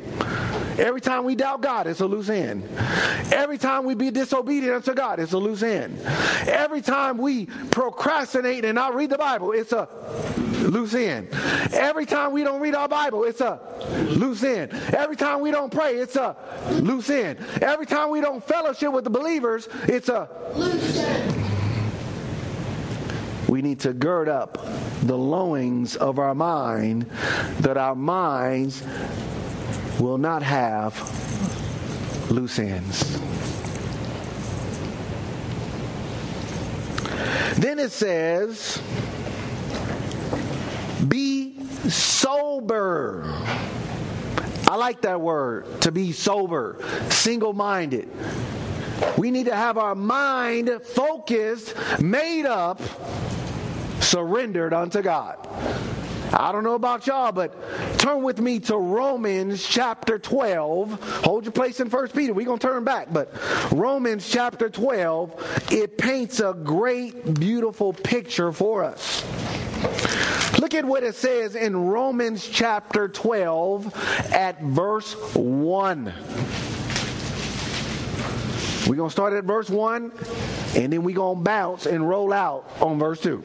Every 0.79 0.99
time 0.99 1.25
we 1.25 1.35
doubt 1.35 1.61
God, 1.61 1.85
it's 1.85 1.99
a 1.99 2.07
loose 2.07 2.29
end. 2.29 2.67
Every 3.31 3.59
time 3.59 3.85
we 3.85 3.93
be 3.93 4.09
disobedient 4.09 4.75
unto 4.75 4.95
God, 4.95 5.19
it's 5.19 5.33
a 5.33 5.37
loose 5.37 5.61
end. 5.61 5.99
Every 6.47 6.81
time 6.81 7.19
we 7.19 7.45
procrastinate 7.69 8.65
and 8.65 8.73
not 8.75 8.95
read 8.95 9.11
the 9.11 9.17
Bible, 9.17 9.51
it's 9.51 9.71
a 9.71 9.87
loose 10.63 10.95
end. 10.95 11.27
Every 11.71 12.07
time 12.07 12.31
we 12.31 12.43
don't 12.43 12.61
read 12.61 12.73
our 12.73 12.87
Bible, 12.87 13.25
it's 13.25 13.41
a 13.41 13.59
loose 14.09 14.43
end. 14.43 14.73
Every 14.93 15.15
time 15.15 15.39
we 15.41 15.51
don't 15.51 15.71
pray, 15.71 15.97
it's 15.97 16.15
a 16.15 16.35
loose 16.81 17.11
end. 17.11 17.39
Every 17.61 17.85
time 17.85 18.09
we 18.09 18.21
don't 18.21 18.43
fellowship 18.43 18.91
with 18.91 19.03
the 19.03 19.11
believers, 19.11 19.69
it's 19.87 20.09
a 20.09 20.27
loose 20.55 20.97
end. 20.97 21.28
We 23.49 23.63
need 23.63 23.79
to 23.79 23.93
gird 23.93 24.29
up 24.29 24.59
the 25.01 25.17
lowings 25.17 25.95
of 25.95 26.19
our 26.19 26.35
mind 26.35 27.09
that 27.61 27.77
our 27.77 27.95
minds 27.95 28.83
will 29.99 30.19
not 30.19 30.43
have 30.43 30.93
loose 32.29 32.59
ends. 32.59 33.19
Then 37.57 37.79
it 37.79 37.91
says, 37.91 38.79
be 41.07 41.55
sober. 41.89 43.23
I 44.67 44.75
like 44.75 45.01
that 45.01 45.19
word, 45.19 45.81
to 45.81 45.91
be 45.91 46.11
sober, 46.11 46.77
single 47.09 47.53
minded. 47.53 48.09
We 49.17 49.31
need 49.31 49.47
to 49.47 49.55
have 49.55 49.77
our 49.77 49.95
mind 49.95 50.69
focused, 50.83 51.73
made 51.99 52.45
up, 52.45 52.79
surrendered 54.01 54.73
unto 54.73 55.01
God. 55.01 55.47
I 56.31 56.51
don't 56.51 56.63
know 56.63 56.75
about 56.75 57.07
y'all, 57.07 57.31
but 57.31 57.55
turn 57.97 58.21
with 58.21 58.39
me 58.39 58.59
to 58.61 58.77
Romans 58.77 59.65
chapter 59.65 60.19
12. 60.19 61.23
Hold 61.23 61.45
your 61.45 61.51
place 61.51 61.79
in 61.79 61.89
First 61.89 62.15
Peter. 62.15 62.33
We're 62.33 62.45
going 62.45 62.59
to 62.59 62.67
turn 62.67 62.83
back, 62.83 63.07
but 63.11 63.33
Romans 63.71 64.29
chapter 64.29 64.69
12, 64.69 65.71
it 65.71 65.97
paints 65.97 66.39
a 66.39 66.53
great, 66.53 67.39
beautiful 67.39 67.93
picture 67.93 68.51
for 68.51 68.83
us. 68.83 69.25
Look 70.59 70.73
at 70.75 70.85
what 70.85 71.03
it 71.03 71.15
says 71.15 71.55
in 71.55 71.75
Romans 71.87 72.47
chapter 72.47 73.07
12 73.07 74.31
at 74.31 74.61
verse 74.61 75.13
1. 75.33 76.13
We're 78.87 78.95
going 78.95 79.09
to 79.09 79.13
start 79.13 79.33
at 79.33 79.45
verse 79.45 79.69
1 79.69 80.11
and 80.75 80.93
then 80.93 81.03
we're 81.03 81.15
going 81.15 81.37
to 81.37 81.43
bounce 81.43 81.85
and 81.85 82.07
roll 82.07 82.33
out 82.33 82.69
on 82.81 82.99
verse 82.99 83.21
2. 83.21 83.43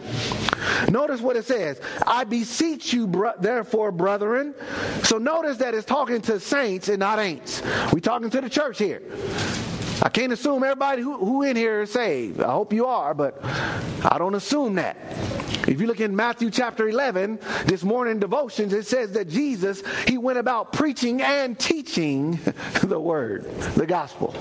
Notice 0.91 1.21
what 1.21 1.37
it 1.37 1.45
says. 1.45 1.81
I 2.07 2.25
beseech 2.25 2.93
you, 2.93 3.07
bro- 3.07 3.33
therefore, 3.39 3.93
brethren. 3.93 4.55
So 5.03 5.19
notice 5.19 5.57
that 5.59 5.75
it's 5.75 5.85
talking 5.87 6.21
to 6.23 6.41
saints 6.41 6.89
and 6.89 6.99
not 6.99 7.19
ain'ts. 7.19 7.63
We're 7.93 8.01
talking 8.01 8.31
to 8.31 8.41
the 8.41 8.51
church 8.51 8.79
here. 8.79 9.03
I 10.03 10.09
can't 10.09 10.33
assume 10.33 10.63
everybody 10.63 11.03
who, 11.03 11.17
who 11.17 11.43
in 11.43 11.57
here 11.57 11.83
is 11.83 11.93
saved. 11.93 12.41
I 12.41 12.53
hope 12.53 12.73
you 12.73 12.87
are, 12.87 13.15
but 13.15 13.39
I 13.45 14.17
don't 14.19 14.35
assume 14.35 14.75
that. 14.75 14.97
If 15.67 15.81
you 15.81 15.87
look 15.87 16.01
in 16.01 16.15
Matthew 16.15 16.51
chapter 16.51 16.89
11, 16.89 17.39
this 17.65 17.83
morning 17.83 18.19
devotions, 18.19 18.73
it 18.73 18.87
says 18.87 19.13
that 19.13 19.29
Jesus, 19.29 19.83
he 20.07 20.19
went 20.19 20.39
about 20.39 20.73
preaching 20.73 21.23
and 21.23 21.59
teaching 21.59 22.39
the 22.83 23.01
word, 23.01 23.45
the 23.75 23.87
gospel. 23.87 24.35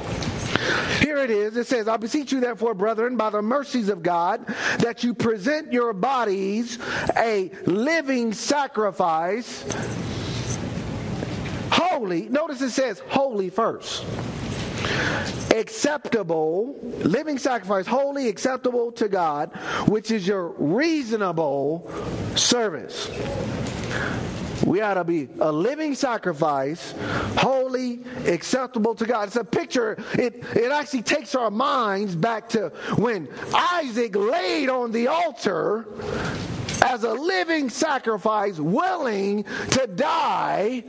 Here 1.00 1.18
it 1.18 1.30
is. 1.30 1.56
It 1.56 1.68
says, 1.68 1.88
I 1.88 1.98
beseech 1.98 2.32
you, 2.32 2.40
therefore, 2.40 2.74
brethren, 2.74 3.16
by 3.16 3.30
the 3.30 3.42
mercies 3.42 3.90
of 3.90 4.04
God, 4.04 4.46
that 4.80 5.04
you 5.04 5.14
present 5.14 5.72
your 5.72 5.94
bodies 5.94 6.78
a 7.18 7.52
living 7.66 8.34
sacrifice, 8.34 9.64
holy. 11.72 12.28
Notice 12.30 12.62
it 12.62 12.72
says 12.72 13.02
holy 13.08 13.50
first. 13.50 14.06
Acceptable, 15.56 16.76
living 17.04 17.38
sacrifice, 17.38 17.86
holy, 17.86 18.28
acceptable 18.28 18.92
to 18.94 19.08
God, 19.08 19.52
which 19.88 20.12
is 20.12 20.28
your 20.28 20.50
reasonable 20.58 21.92
service. 22.36 23.10
We 24.66 24.82
ought 24.82 24.94
to 24.94 25.04
be 25.04 25.28
a 25.40 25.52
living 25.52 25.94
sacrifice, 25.94 26.94
holy, 27.38 28.00
acceptable 28.26 28.96
to 28.96 29.06
God. 29.06 29.28
It's 29.28 29.36
a 29.36 29.44
picture, 29.44 29.98
it, 30.14 30.44
it 30.56 30.72
actually 30.72 31.02
takes 31.02 31.36
our 31.36 31.52
minds 31.52 32.16
back 32.16 32.48
to 32.50 32.70
when 32.96 33.28
Isaac 33.54 34.16
laid 34.16 34.70
on 34.70 34.92
the 34.92 35.08
altar 35.08 35.86
as 36.82 37.04
a 37.04 37.14
living 37.14 37.70
sacrifice, 37.70 38.60
willing 38.60 39.44
to 39.72 39.88
die 39.88 40.84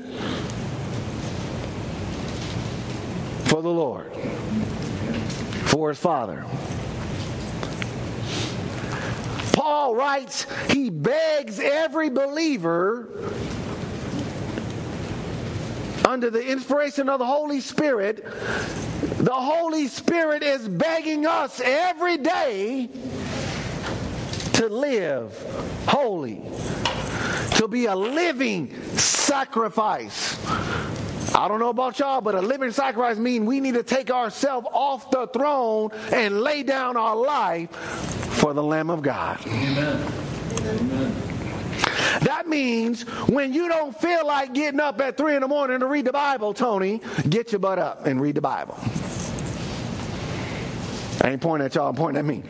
for 3.55 3.63
the 3.63 3.69
Lord, 3.69 4.13
for 5.67 5.91
his 5.91 5.99
father. 6.01 6.45
Paul 9.53 9.95
writes, 9.95 10.49
he 10.73 10.91
begs 10.91 11.61
every 11.61 12.11
believer 12.11 13.07
under 16.05 16.31
the 16.31 16.45
inspiration 16.45 17.09
of 17.09 17.21
the 17.21 17.27
Holy 17.27 17.61
Spirit, 17.61 18.25
the 19.19 19.33
Holy 19.33 19.87
Spirit 19.87 20.43
is 20.43 20.69
begging 20.69 21.25
us 21.25 21.61
every 21.65 22.17
day 22.17 22.89
to 24.55 24.69
live 24.69 25.33
holy, 25.87 26.43
to 27.55 27.69
be 27.69 27.87
a 27.87 27.95
living 27.95 28.75
sacrifice. 28.97 30.35
I 31.35 31.49
don't 31.49 31.59
know 31.59 31.71
about 31.71 31.99
y'all, 31.99 32.21
but 32.21 32.37
a 32.37 32.41
living 32.41 32.71
sacrifice 32.71 33.19
means 33.19 33.45
we 33.45 33.59
need 33.59 33.75
to 33.75 33.83
take 33.83 34.11
ourselves 34.11 34.69
off 34.71 35.11
the 35.11 35.27
throne 35.27 35.91
and 36.13 36.41
lay 36.41 36.63
down 36.63 36.97
our 36.97 37.17
life 37.17 37.71
for 37.71 38.55
the 38.55 38.63
Lamb 38.63 38.89
of 38.89 39.03
God. 39.03 39.45
Amen. 39.47 40.13
Amen. 40.61 41.15
That 42.21 42.47
means 42.47 43.03
when 43.29 43.53
you 43.53 43.69
don't 43.69 43.99
feel 44.01 44.25
like 44.25 44.55
getting 44.55 44.79
up 44.79 45.01
at 45.01 45.17
3 45.17 45.35
in 45.35 45.41
the 45.41 45.49
morning 45.49 45.81
to 45.81 45.87
read 45.87 46.05
the 46.05 46.13
Bible, 46.13 46.55
Tony, 46.55 47.01
get 47.29 47.51
your 47.51 47.59
butt 47.59 47.81
up 47.81 48.07
and 48.07 48.21
read 48.21 48.37
the 48.37 48.41
Bible. 48.41 48.79
I 51.21 51.31
ain't 51.31 51.41
pointing 51.41 51.67
at 51.67 51.75
y'all, 51.75 51.89
I'm 51.89 51.97
pointing 51.97 52.19
at 52.19 52.25
me. 52.25 52.43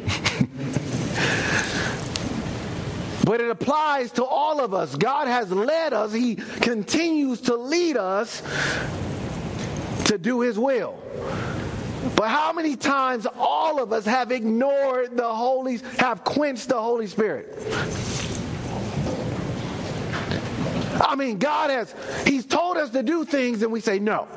But 3.25 3.41
it 3.41 3.51
applies 3.51 4.13
to 4.13 4.25
all 4.25 4.61
of 4.61 4.75
us. 4.75 4.95
God 4.95 5.29
has 5.29 5.51
led 5.51 5.93
us, 5.93 6.13
He 6.13 6.37
continues 6.37 7.41
to 7.43 7.57
lead 7.57 7.97
us 7.97 8.43
to 10.07 10.19
do 10.19 10.41
His 10.41 10.59
will. 10.59 11.01
But 12.17 12.29
how 12.29 12.53
many 12.53 12.77
times 12.77 13.27
all 13.37 13.83
of 13.83 13.93
us 13.93 14.05
have 14.05 14.31
ignored 14.31 15.17
the 15.17 15.29
Holy, 15.29 15.79
have 15.99 16.23
quenched 16.23 16.69
the 16.69 16.81
Holy 16.81 17.07
Spirit? 17.07 17.57
I 21.01 21.17
mean, 21.17 21.39
God 21.39 21.71
has, 21.71 21.95
He's 22.27 22.45
told 22.45 22.77
us 22.77 22.91
to 22.91 23.03
do 23.03 23.25
things 23.25 23.63
and 23.63 23.73
we 23.73 23.81
say 23.81 23.99
no. 23.99 24.29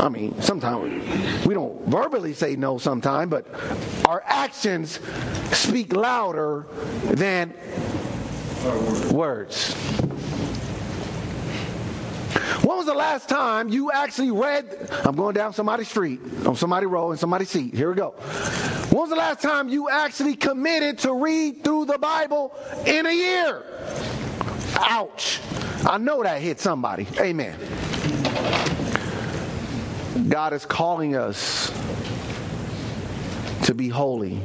I 0.00 0.08
mean, 0.08 0.40
sometimes 0.42 1.46
we 1.46 1.54
don't 1.54 1.86
verbally 1.86 2.34
say 2.34 2.56
no 2.56 2.78
sometimes, 2.78 3.30
but 3.30 3.46
our 4.06 4.22
actions 4.26 5.00
speak 5.52 5.92
louder 5.94 6.66
than 7.04 7.54
words. 9.12 9.74
When 12.62 12.78
was 12.78 12.86
the 12.86 12.94
last 12.94 13.28
time 13.28 13.68
you 13.68 13.92
actually 13.92 14.30
read? 14.30 14.88
I'm 15.04 15.14
going 15.14 15.34
down 15.34 15.52
somebody's 15.52 15.88
street, 15.88 16.20
on 16.46 16.56
somebody's 16.56 16.88
row, 16.88 17.12
in 17.12 17.18
somebody's 17.18 17.50
seat. 17.50 17.74
Here 17.74 17.90
we 17.90 17.96
go. 17.96 18.10
When 18.90 19.00
was 19.00 19.10
the 19.10 19.16
last 19.16 19.42
time 19.42 19.68
you 19.68 19.90
actually 19.90 20.34
committed 20.34 20.98
to 21.00 21.12
read 21.12 21.62
through 21.62 21.86
the 21.86 21.98
Bible 21.98 22.54
in 22.86 23.06
a 23.06 23.12
year? 23.12 23.62
Ouch. 24.76 25.40
I 25.84 25.98
know 25.98 26.22
that 26.22 26.40
hit 26.40 26.58
somebody. 26.58 27.06
Amen. 27.20 27.54
God 30.28 30.52
is 30.52 30.64
calling 30.64 31.16
us 31.16 31.70
to 33.64 33.74
be 33.74 33.88
holy. 33.88 34.40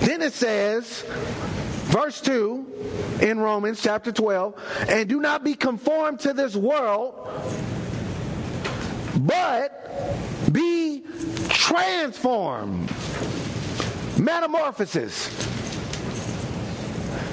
Then 0.00 0.22
it 0.22 0.32
says, 0.32 1.04
verse 1.86 2.20
2 2.20 3.18
in 3.22 3.38
Romans 3.38 3.82
chapter 3.82 4.10
12, 4.10 4.86
and 4.88 5.08
do 5.08 5.20
not 5.20 5.44
be 5.44 5.54
conformed 5.54 6.20
to 6.20 6.32
this 6.32 6.56
world, 6.56 7.14
but 9.16 10.52
be 10.52 11.02
transformed. 11.48 12.90
Metamorphosis. 14.18 15.28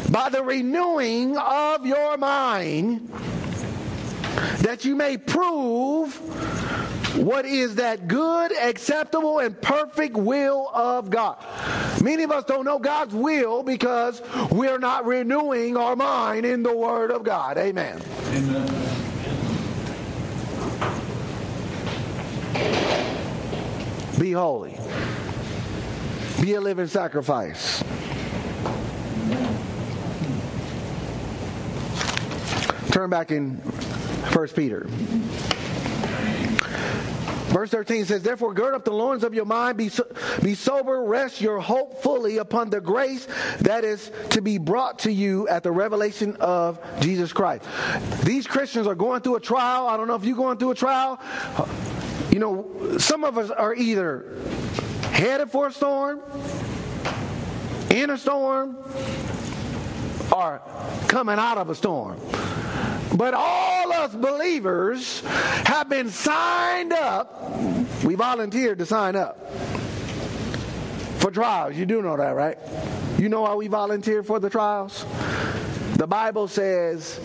By 0.09 0.29
the 0.29 0.43
renewing 0.43 1.37
of 1.37 1.85
your 1.85 2.17
mind, 2.17 3.09
that 4.59 4.85
you 4.85 4.95
may 4.95 5.17
prove 5.17 6.15
what 7.17 7.45
is 7.45 7.75
that 7.75 8.07
good, 8.07 8.51
acceptable, 8.57 9.39
and 9.39 9.59
perfect 9.61 10.15
will 10.17 10.69
of 10.73 11.09
God. 11.09 11.37
Many 12.01 12.23
of 12.23 12.31
us 12.31 12.43
don't 12.43 12.65
know 12.65 12.79
God's 12.79 13.13
will 13.13 13.63
because 13.63 14.21
we're 14.51 14.79
not 14.79 15.05
renewing 15.05 15.77
our 15.77 15.95
mind 15.95 16.45
in 16.45 16.63
the 16.63 16.75
Word 16.75 17.11
of 17.11 17.23
God. 17.23 17.57
Amen. 17.57 18.01
Amen. 18.31 19.05
Be 24.19 24.31
holy. 24.31 24.77
Be 26.41 26.53
a 26.53 26.61
living 26.61 26.87
sacrifice. 26.87 27.83
Turn 32.91 33.09
back 33.09 33.31
in 33.31 33.61
First 34.31 34.55
Peter. 34.55 34.87
Verse 37.55 37.69
13 37.69 38.03
says, 38.03 38.21
Therefore, 38.21 38.53
gird 38.53 38.73
up 38.73 38.83
the 38.83 38.91
loins 38.91 39.23
of 39.23 39.33
your 39.33 39.45
mind, 39.45 39.77
be, 39.77 39.87
so, 39.87 40.05
be 40.43 40.55
sober, 40.55 41.05
rest 41.05 41.39
your 41.39 41.61
hope 41.61 42.03
fully 42.03 42.37
upon 42.37 42.69
the 42.69 42.81
grace 42.81 43.29
that 43.59 43.85
is 43.85 44.11
to 44.31 44.41
be 44.41 44.57
brought 44.57 44.99
to 44.99 45.11
you 45.11 45.47
at 45.47 45.63
the 45.63 45.71
revelation 45.71 46.35
of 46.41 46.81
Jesus 46.99 47.31
Christ. 47.31 47.63
These 48.25 48.45
Christians 48.45 48.87
are 48.87 48.95
going 48.95 49.21
through 49.21 49.37
a 49.37 49.39
trial. 49.39 49.87
I 49.87 49.95
don't 49.95 50.09
know 50.09 50.15
if 50.15 50.25
you're 50.25 50.35
going 50.35 50.57
through 50.57 50.71
a 50.71 50.75
trial. 50.75 51.17
You 52.29 52.39
know, 52.39 52.97
some 52.97 53.23
of 53.23 53.37
us 53.37 53.49
are 53.49 53.73
either 53.73 54.37
headed 55.11 55.49
for 55.49 55.67
a 55.67 55.71
storm, 55.71 56.21
in 57.89 58.09
a 58.09 58.17
storm, 58.17 58.75
or 60.35 60.61
coming 61.07 61.39
out 61.39 61.57
of 61.57 61.69
a 61.69 61.75
storm. 61.75 62.19
But 63.13 63.33
all 63.33 63.93
us 63.93 64.13
believers 64.13 65.21
have 65.65 65.89
been 65.89 66.09
signed 66.09 66.93
up. 66.93 67.57
We 68.03 68.15
volunteered 68.15 68.79
to 68.79 68.85
sign 68.85 69.15
up 69.15 69.37
for 71.19 71.31
trials. 71.31 71.75
You 71.75 71.85
do 71.85 72.01
know 72.01 72.17
that, 72.17 72.35
right? 72.35 72.57
You 73.17 73.29
know 73.29 73.41
why 73.41 73.55
we 73.55 73.67
volunteered 73.67 74.25
for 74.27 74.39
the 74.39 74.49
trials? 74.49 75.05
The 75.95 76.07
Bible 76.07 76.47
says 76.47 77.19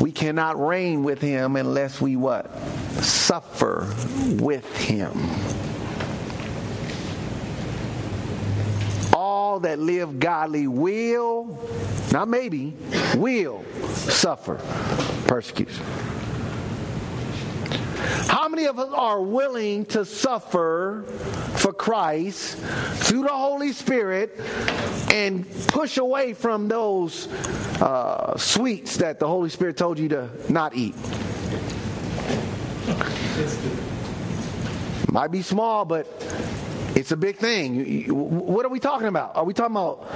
we 0.00 0.10
cannot 0.10 0.58
reign 0.58 1.04
with 1.04 1.20
him 1.20 1.56
unless 1.56 2.00
we 2.00 2.16
what? 2.16 2.50
Suffer 3.02 3.94
with 4.40 4.66
him. 4.76 5.12
All 9.50 9.58
that 9.58 9.80
live 9.80 10.20
godly 10.20 10.68
will, 10.68 11.58
not 12.12 12.28
maybe, 12.28 12.72
will 13.16 13.64
suffer 13.88 14.60
persecution. 15.26 15.84
How 18.28 18.46
many 18.48 18.66
of 18.66 18.78
us 18.78 18.92
are 18.94 19.20
willing 19.20 19.86
to 19.86 20.04
suffer 20.04 21.02
for 21.56 21.72
Christ 21.72 22.58
through 22.58 23.22
the 23.22 23.32
Holy 23.32 23.72
Spirit 23.72 24.38
and 25.10 25.50
push 25.66 25.96
away 25.96 26.32
from 26.32 26.68
those 26.68 27.26
uh, 27.82 28.36
sweets 28.38 28.98
that 28.98 29.18
the 29.18 29.26
Holy 29.26 29.50
Spirit 29.50 29.76
told 29.76 29.98
you 29.98 30.08
to 30.10 30.30
not 30.48 30.76
eat? 30.76 30.94
Might 35.10 35.32
be 35.32 35.42
small, 35.42 35.84
but 35.84 36.06
it's 37.00 37.12
a 37.12 37.16
big 37.16 37.36
thing. 37.36 38.04
What 38.08 38.66
are 38.66 38.68
we 38.68 38.78
talking 38.78 39.08
about? 39.08 39.34
Are 39.34 39.44
we 39.44 39.54
talking 39.54 39.74
about 39.74 40.06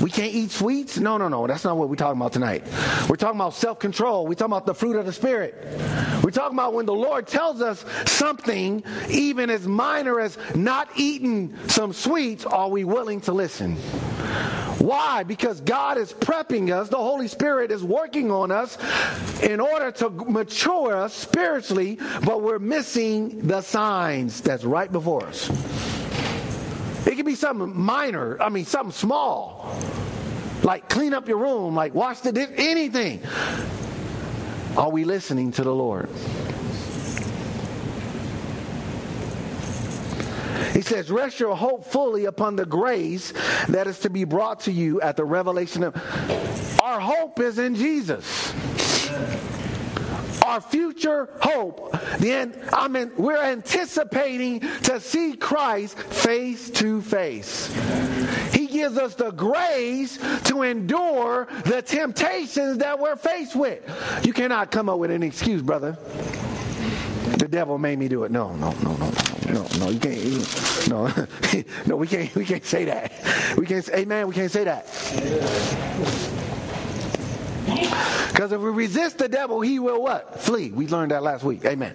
we 0.00 0.10
can't 0.10 0.32
eat 0.34 0.50
sweets? 0.50 0.98
No, 0.98 1.18
no, 1.18 1.28
no. 1.28 1.46
That's 1.46 1.64
not 1.64 1.76
what 1.76 1.90
we're 1.90 1.96
talking 1.96 2.18
about 2.18 2.32
tonight. 2.32 2.64
We're 3.08 3.16
talking 3.16 3.38
about 3.38 3.52
self 3.52 3.78
control. 3.78 4.26
We're 4.26 4.34
talking 4.34 4.52
about 4.52 4.64
the 4.64 4.74
fruit 4.74 4.96
of 4.96 5.04
the 5.04 5.12
Spirit. 5.12 5.54
We're 6.22 6.30
talking 6.30 6.56
about 6.56 6.72
when 6.72 6.86
the 6.86 6.94
Lord 6.94 7.26
tells 7.26 7.60
us 7.60 7.84
something, 8.06 8.82
even 9.10 9.50
as 9.50 9.68
minor 9.68 10.18
as 10.18 10.38
not 10.54 10.88
eating 10.96 11.54
some 11.68 11.92
sweets, 11.92 12.46
are 12.46 12.70
we 12.70 12.84
willing 12.84 13.20
to 13.22 13.32
listen? 13.32 13.76
Why? 14.84 15.22
Because 15.22 15.60
God 15.60 15.96
is 15.98 16.12
prepping 16.12 16.70
us, 16.70 16.88
the 16.88 16.96
Holy 16.96 17.28
Spirit 17.28 17.70
is 17.70 17.82
working 17.82 18.30
on 18.30 18.50
us 18.50 18.76
in 19.42 19.60
order 19.60 19.90
to 19.92 20.10
mature 20.10 20.94
us 20.94 21.14
spiritually, 21.14 21.98
but 22.24 22.42
we're 22.42 22.58
missing 22.58 23.46
the 23.46 23.62
signs 23.62 24.40
that's 24.40 24.64
right 24.64 24.90
before 24.90 25.24
us. 25.24 25.93
It 27.06 27.16
could 27.16 27.26
be 27.26 27.34
something 27.34 27.76
minor, 27.78 28.40
I 28.40 28.48
mean, 28.48 28.64
something 28.64 28.92
small. 28.92 29.78
Like 30.62 30.88
clean 30.88 31.12
up 31.12 31.28
your 31.28 31.38
room, 31.38 31.74
like 31.74 31.94
wash 31.94 32.20
the 32.20 32.32
dish, 32.32 32.48
anything. 32.56 33.20
Are 34.76 34.90
we 34.90 35.04
listening 35.04 35.52
to 35.52 35.62
the 35.62 35.74
Lord? 35.74 36.08
He 40.72 40.80
says, 40.80 41.10
Rest 41.10 41.38
your 41.38 41.54
hope 41.54 41.84
fully 41.84 42.24
upon 42.24 42.56
the 42.56 42.66
grace 42.66 43.32
that 43.68 43.86
is 43.86 44.00
to 44.00 44.10
be 44.10 44.24
brought 44.24 44.60
to 44.60 44.72
you 44.72 45.00
at 45.00 45.16
the 45.16 45.24
revelation 45.24 45.84
of. 45.84 45.94
Our 46.82 47.00
hope 47.00 47.38
is 47.40 47.58
in 47.58 47.74
Jesus 47.74 48.52
our 50.44 50.60
future 50.60 51.28
hope. 51.40 51.92
Then 52.18 52.54
I 52.72 52.88
mean, 52.88 53.10
we're 53.16 53.42
anticipating 53.42 54.60
to 54.60 55.00
see 55.00 55.34
Christ 55.36 55.98
face 55.98 56.70
to 56.70 57.00
face. 57.02 57.72
He 58.52 58.66
gives 58.66 58.98
us 58.98 59.14
the 59.14 59.30
grace 59.30 60.18
to 60.44 60.62
endure 60.62 61.48
the 61.64 61.82
temptations 61.82 62.78
that 62.78 62.98
we're 62.98 63.16
faced 63.16 63.56
with. 63.56 63.82
You 64.24 64.32
cannot 64.32 64.70
come 64.70 64.88
up 64.88 64.98
with 64.98 65.10
an 65.10 65.22
excuse, 65.22 65.62
brother. 65.62 65.96
The 67.38 67.48
devil 67.48 67.78
made 67.78 67.98
me 67.98 68.08
do 68.08 68.24
it. 68.24 68.30
No, 68.30 68.54
no, 68.54 68.72
no, 68.82 68.96
no, 68.96 69.10
no, 69.48 69.66
no. 69.78 69.88
You 69.90 69.98
can't. 69.98 70.88
No, 70.88 71.12
no. 71.86 71.96
We 71.96 72.06
can't. 72.06 72.34
We 72.34 72.44
can't 72.44 72.64
say 72.64 72.84
that. 72.84 73.12
We 73.58 73.66
can't. 73.66 73.88
Amen. 73.90 74.28
We 74.28 74.34
can't 74.34 74.50
say 74.50 74.64
that. 74.64 76.32
Because 78.28 78.52
if 78.52 78.60
we 78.60 78.70
resist 78.70 79.18
the 79.18 79.28
devil, 79.28 79.60
he 79.60 79.78
will 79.78 80.02
what? 80.02 80.40
Flee. 80.40 80.70
We 80.70 80.86
learned 80.88 81.10
that 81.10 81.22
last 81.22 81.44
week. 81.44 81.64
Amen. 81.64 81.94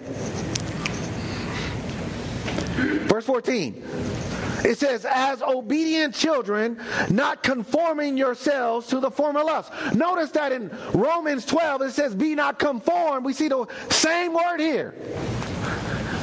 Verse 3.08 3.26
14. 3.26 3.84
It 4.64 4.78
says, 4.78 5.06
as 5.06 5.42
obedient 5.42 6.14
children, 6.14 6.78
not 7.08 7.42
conforming 7.42 8.16
yourselves 8.16 8.86
to 8.88 9.00
the 9.00 9.10
former 9.10 9.42
lust. 9.42 9.72
Notice 9.94 10.30
that 10.32 10.52
in 10.52 10.70
Romans 10.92 11.46
12, 11.46 11.82
it 11.82 11.92
says, 11.92 12.14
be 12.14 12.34
not 12.34 12.58
conformed. 12.58 13.24
We 13.24 13.32
see 13.32 13.48
the 13.48 13.66
same 13.88 14.34
word 14.34 14.60
here. 14.60 14.94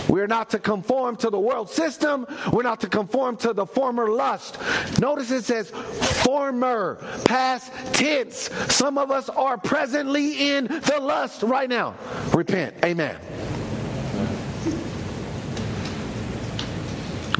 We're 0.09 0.27
not 0.27 0.49
to 0.51 0.59
conform 0.59 1.17
to 1.17 1.29
the 1.29 1.39
world 1.39 1.69
system. 1.69 2.25
We're 2.51 2.63
not 2.63 2.81
to 2.81 2.89
conform 2.89 3.37
to 3.37 3.53
the 3.53 3.65
former 3.65 4.09
lust. 4.09 4.57
Notice 4.99 5.31
it 5.31 5.43
says 5.43 5.69
former, 5.69 6.95
past 7.25 7.71
tense. 7.93 8.49
Some 8.73 8.97
of 8.97 9.11
us 9.11 9.29
are 9.29 9.57
presently 9.57 10.51
in 10.51 10.65
the 10.65 10.99
lust 11.01 11.43
right 11.43 11.69
now. 11.69 11.95
Repent. 12.33 12.75
Amen. 12.83 13.17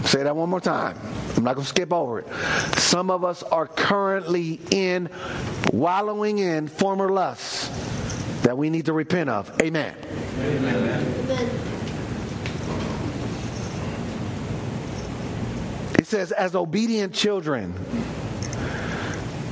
Say 0.03 0.23
that 0.23 0.35
one 0.35 0.49
more 0.49 0.61
time. 0.61 0.97
I'm 1.35 1.43
not 1.43 1.55
going 1.55 1.65
to 1.65 1.69
skip 1.69 1.91
over 1.91 2.19
it. 2.19 2.27
Some 2.79 3.11
of 3.11 3.25
us 3.25 3.43
are 3.43 3.67
currently 3.67 4.59
in, 4.71 5.09
wallowing 5.73 6.39
in 6.39 6.69
former 6.69 7.09
lusts 7.09 7.67
that 8.43 8.57
we 8.57 8.69
need 8.69 8.85
to 8.85 8.93
repent 8.93 9.29
of. 9.29 9.51
Amen. 9.61 9.93
Amen. 10.39 11.56
Says, 16.07 16.31
as 16.31 16.55
obedient 16.55 17.13
children. 17.13 17.73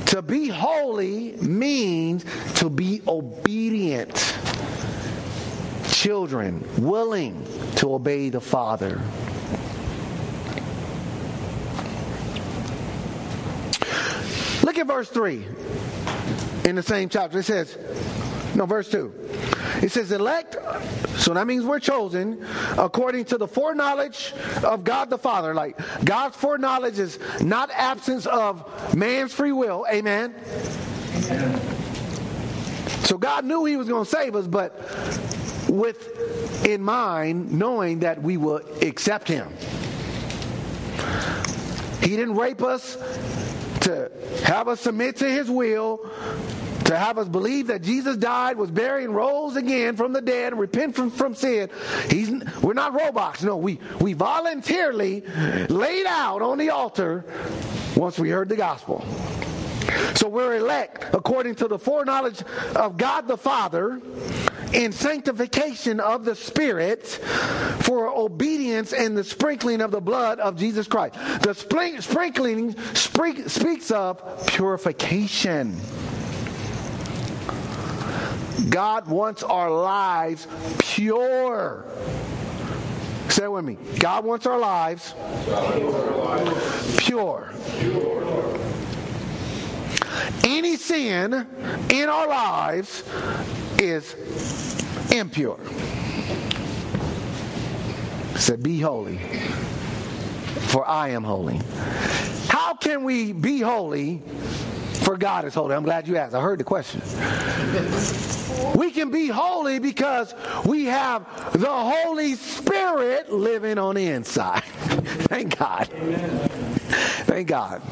To 0.06 0.22
be 0.22 0.48
holy 0.48 1.32
means 1.32 2.24
to 2.54 2.70
be 2.70 3.02
obedient 3.06 4.14
children, 5.90 6.66
willing 6.78 7.46
to 7.74 7.92
obey 7.92 8.30
the 8.30 8.40
Father. 8.40 9.02
Look 14.62 14.78
at 14.78 14.86
verse 14.86 15.10
3 15.10 15.44
in 16.64 16.74
the 16.74 16.82
same 16.82 17.10
chapter. 17.10 17.40
It 17.40 17.42
says, 17.42 17.76
no, 18.54 18.64
verse 18.64 18.90
2. 18.90 19.12
It 19.82 19.92
says, 19.92 20.10
elect, 20.12 20.56
so 21.16 21.34
that 21.34 21.46
means 21.46 21.64
we're 21.64 21.80
chosen 21.80 22.44
according 22.78 23.26
to 23.26 23.38
the 23.38 23.46
foreknowledge 23.46 24.32
of 24.62 24.84
God 24.84 25.10
the 25.10 25.18
Father. 25.18 25.54
Like 25.54 25.78
God's 26.04 26.36
foreknowledge 26.36 26.98
is 26.98 27.18
not 27.42 27.70
absence 27.72 28.26
of 28.26 28.94
man's 28.94 29.32
free 29.32 29.52
will. 29.52 29.86
Amen. 29.90 30.34
So 33.04 33.18
God 33.18 33.44
knew 33.44 33.64
He 33.64 33.76
was 33.76 33.88
going 33.88 34.04
to 34.04 34.10
save 34.10 34.34
us, 34.34 34.46
but 34.46 34.74
with 35.68 36.64
in 36.64 36.82
mind, 36.82 37.52
knowing 37.52 38.00
that 38.00 38.22
we 38.22 38.36
will 38.36 38.60
accept 38.82 39.28
Him. 39.28 39.52
He 42.02 42.10
didn't 42.16 42.34
rape 42.36 42.62
us 42.62 42.96
to 43.82 44.10
have 44.44 44.68
us 44.68 44.80
submit 44.80 45.16
to 45.16 45.30
His 45.30 45.50
will, 45.50 46.10
to 46.86 46.96
have 46.96 47.18
us 47.18 47.28
believe 47.28 47.66
that 47.68 47.82
Jesus 47.82 48.16
died, 48.16 48.56
was 48.56 48.70
buried, 48.70 49.04
and 49.04 49.14
rose 49.14 49.56
again 49.56 49.96
from 49.96 50.12
the 50.12 50.20
dead, 50.20 50.52
and 50.52 50.60
repent 50.60 50.94
from, 50.94 51.10
from 51.10 51.34
sin. 51.34 51.68
He's, 52.10 52.30
we're 52.62 52.74
not 52.74 52.94
robots. 52.94 53.42
No, 53.42 53.56
we, 53.56 53.78
we 54.00 54.12
voluntarily 54.12 55.22
laid 55.68 56.06
out 56.06 56.42
on 56.42 56.58
the 56.58 56.70
altar 56.70 57.24
once 57.96 58.18
we 58.18 58.30
heard 58.30 58.48
the 58.48 58.56
gospel. 58.56 59.04
So 60.14 60.28
we're 60.28 60.56
elect 60.56 61.14
according 61.14 61.56
to 61.56 61.68
the 61.68 61.78
foreknowledge 61.78 62.42
of 62.74 62.96
God 62.96 63.28
the 63.28 63.36
Father 63.36 64.00
in 64.72 64.92
sanctification 64.92 66.00
of 66.00 66.24
the 66.24 66.34
Spirit 66.34 67.06
for 67.06 68.08
obedience 68.08 68.92
and 68.92 69.16
the 69.16 69.24
sprinkling 69.24 69.80
of 69.80 69.90
the 69.90 70.00
blood 70.00 70.40
of 70.40 70.56
Jesus 70.56 70.88
Christ. 70.88 71.14
The 71.42 71.54
sprinkling 71.54 72.74
speaks 72.94 73.90
of 73.90 74.46
purification. 74.48 75.80
God 78.68 79.06
wants 79.06 79.42
our 79.42 79.70
lives 79.70 80.46
pure. 80.78 81.84
Say 83.28 83.44
it 83.44 83.52
with 83.52 83.64
me. 83.64 83.78
God 83.98 84.24
wants 84.24 84.46
our 84.46 84.58
lives 84.58 85.14
pure. 86.98 87.52
Any 90.44 90.76
sin 90.76 91.46
in 91.90 92.08
our 92.08 92.28
lives 92.28 93.04
is 93.78 94.14
impure. 95.12 95.58
Said, 98.36 98.62
Be 98.62 98.80
holy, 98.80 99.18
for 100.68 100.86
I 100.86 101.10
am 101.10 101.24
holy. 101.24 101.60
How 102.48 102.74
can 102.74 103.04
we 103.04 103.32
be 103.32 103.60
holy 103.60 104.22
for 105.06 105.16
God 105.16 105.44
is 105.44 105.54
holy? 105.54 105.72
I'm 105.72 105.84
glad 105.84 106.08
you 106.08 106.16
asked. 106.16 106.34
I 106.34 106.40
heard 106.40 106.58
the 106.58 106.64
question. 106.64 107.00
We 108.76 108.90
can 108.90 109.12
be 109.12 109.28
holy 109.28 109.78
because 109.78 110.34
we 110.64 110.86
have 110.86 111.24
the 111.52 111.70
Holy 111.70 112.34
Spirit 112.34 113.32
living 113.32 113.78
on 113.78 113.94
the 113.94 114.08
inside. 114.08 114.64
Thank 115.30 115.56
God. 115.56 115.88
Amen. 115.94 116.48
Thank 117.28 117.46
God. 117.46 117.82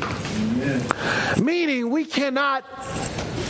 Amen. 0.00 1.44
Meaning 1.44 1.90
we 1.90 2.04
cannot 2.04 2.64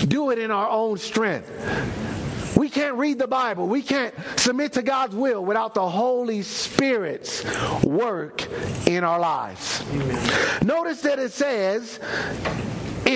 do 0.08 0.30
it 0.30 0.38
in 0.38 0.50
our 0.50 0.70
own 0.70 0.96
strength. 0.96 2.56
We 2.56 2.70
can't 2.70 2.96
read 2.96 3.18
the 3.18 3.28
Bible. 3.28 3.68
We 3.68 3.82
can't 3.82 4.14
submit 4.36 4.72
to 4.74 4.82
God's 4.82 5.14
will 5.14 5.44
without 5.44 5.74
the 5.74 5.86
Holy 5.86 6.40
Spirit's 6.40 7.44
work 7.84 8.46
in 8.86 9.04
our 9.04 9.20
lives. 9.20 9.84
Amen. 9.92 10.66
Notice 10.66 11.02
that 11.02 11.18
it 11.18 11.32
says 11.32 12.00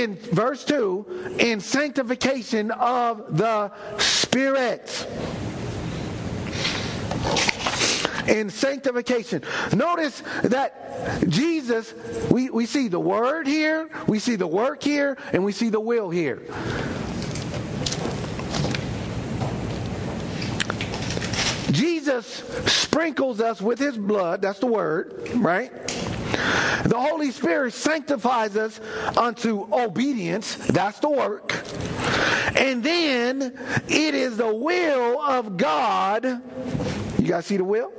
in 0.03 0.17
verse 0.17 0.65
2 0.65 1.37
in 1.39 1.61
sanctification 1.61 2.71
of 2.73 3.37
the 3.39 3.71
Spirit. 3.99 5.07
In 8.27 8.51
sanctification. 8.51 9.43
Notice 9.73 10.23
that 10.45 11.29
Jesus, 11.29 11.95
we, 12.31 12.51
we 12.51 12.67
see 12.67 12.89
the 12.89 12.99
word 12.99 13.47
here, 13.47 13.89
we 14.09 14.19
see 14.19 14.37
the 14.37 14.47
work 14.47 14.83
here, 14.83 15.17
and 15.33 15.45
we 15.45 15.53
see 15.53 15.69
the 15.69 15.81
will 15.81 16.11
here. 16.11 16.43
Jesus 21.71 22.25
sprinkles 22.67 23.41
us 23.41 23.61
with 23.61 23.79
his 23.79 23.97
blood, 23.97 24.41
that's 24.43 24.59
the 24.59 24.67
word, 24.67 25.29
right? 25.35 25.73
The 26.85 26.97
Holy 26.99 27.31
Spirit 27.31 27.73
sanctifies 27.73 28.57
us 28.57 28.81
unto 29.17 29.67
obedience. 29.73 30.57
That's 30.57 31.01
the 31.01 31.11
work. 31.11 31.65
And 32.57 32.83
then 32.83 33.59
it 33.89 34.15
is 34.15 34.37
the 34.37 34.55
will 34.55 35.21
of 35.21 35.57
God. 35.57 36.25
You 37.19 37.27
guys 37.27 37.47
see 37.47 37.57
the 37.57 37.65
will? 37.65 37.93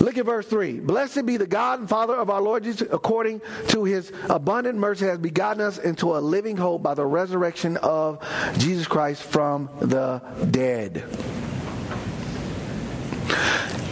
Look 0.00 0.16
at 0.16 0.24
verse 0.24 0.46
3. 0.46 0.80
Blessed 0.80 1.26
be 1.26 1.36
the 1.36 1.46
God 1.46 1.80
and 1.80 1.88
Father 1.88 2.14
of 2.14 2.30
our 2.30 2.40
Lord 2.40 2.64
Jesus, 2.64 2.88
according 2.90 3.42
to 3.68 3.84
his 3.84 4.10
abundant 4.28 4.78
mercy, 4.78 5.04
has 5.04 5.18
begotten 5.18 5.62
us 5.62 5.78
into 5.78 6.16
a 6.16 6.18
living 6.18 6.56
hope 6.56 6.82
by 6.82 6.94
the 6.94 7.04
resurrection 7.04 7.76
of 7.76 8.18
Jesus 8.56 8.86
Christ 8.86 9.22
from 9.22 9.68
the 9.80 10.22
dead. 10.50 11.04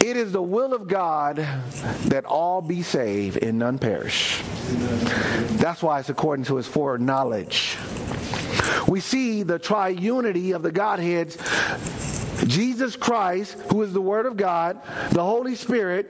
It 0.09 0.17
is 0.17 0.31
the 0.31 0.41
will 0.41 0.73
of 0.73 0.87
God 0.87 1.35
that 1.35 2.25
all 2.25 2.63
be 2.63 2.81
saved 2.81 3.37
and 3.43 3.59
none 3.59 3.77
perish. 3.77 4.41
That's 5.59 5.83
why 5.83 5.99
it's 5.99 6.09
according 6.09 6.45
to 6.45 6.55
his 6.55 6.65
foreknowledge. 6.65 7.77
We 8.87 9.01
see 9.01 9.43
the 9.43 9.59
triunity 9.59 10.55
of 10.55 10.63
the 10.63 10.71
Godheads 10.71 11.37
Jesus 12.47 12.95
Christ, 12.95 13.53
who 13.69 13.83
is 13.83 13.93
the 13.93 14.01
Word 14.01 14.25
of 14.25 14.35
God, 14.35 14.81
the 15.11 15.23
Holy 15.23 15.53
Spirit, 15.53 16.07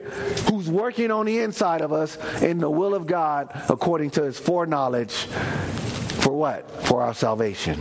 who's 0.48 0.70
working 0.70 1.10
on 1.10 1.26
the 1.26 1.40
inside 1.40 1.82
of 1.82 1.92
us, 1.92 2.16
in 2.40 2.56
the 2.56 2.70
will 2.70 2.94
of 2.94 3.06
God 3.06 3.50
according 3.68 4.12
to 4.12 4.22
his 4.22 4.38
foreknowledge. 4.38 5.12
For 6.22 6.32
what? 6.32 6.70
For 6.86 7.02
our 7.02 7.12
salvation. 7.12 7.76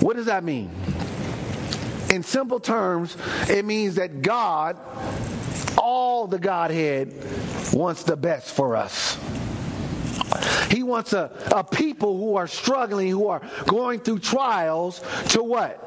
What 0.00 0.16
does 0.16 0.26
that 0.26 0.42
mean? 0.42 0.72
In 2.16 2.22
simple 2.22 2.58
terms, 2.58 3.16
it 3.48 3.64
means 3.64 3.94
that 3.96 4.22
God, 4.22 4.76
all 5.78 6.26
the 6.26 6.38
Godhead, 6.38 7.14
wants 7.72 8.02
the 8.02 8.16
best 8.16 8.52
for 8.52 8.74
us. 8.74 9.18
He 10.70 10.82
wants 10.82 11.12
a, 11.12 11.30
a 11.54 11.62
people 11.62 12.16
who 12.16 12.36
are 12.36 12.48
struggling, 12.48 13.10
who 13.10 13.28
are 13.28 13.42
going 13.66 14.00
through 14.00 14.20
trials, 14.20 15.00
to 15.28 15.42
what? 15.42 15.78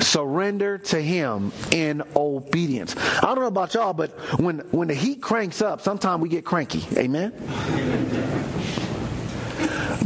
Surrender 0.00 0.78
to 0.78 1.02
Him 1.02 1.52
in 1.72 2.02
obedience. 2.16 2.96
I 2.96 3.26
don't 3.26 3.40
know 3.40 3.46
about 3.46 3.74
y'all, 3.74 3.92
but 3.92 4.10
when, 4.38 4.60
when 4.70 4.88
the 4.88 4.94
heat 4.94 5.20
cranks 5.20 5.60
up, 5.60 5.80
sometimes 5.80 6.22
we 6.22 6.28
get 6.28 6.44
cranky. 6.44 6.84
Amen? 6.96 7.32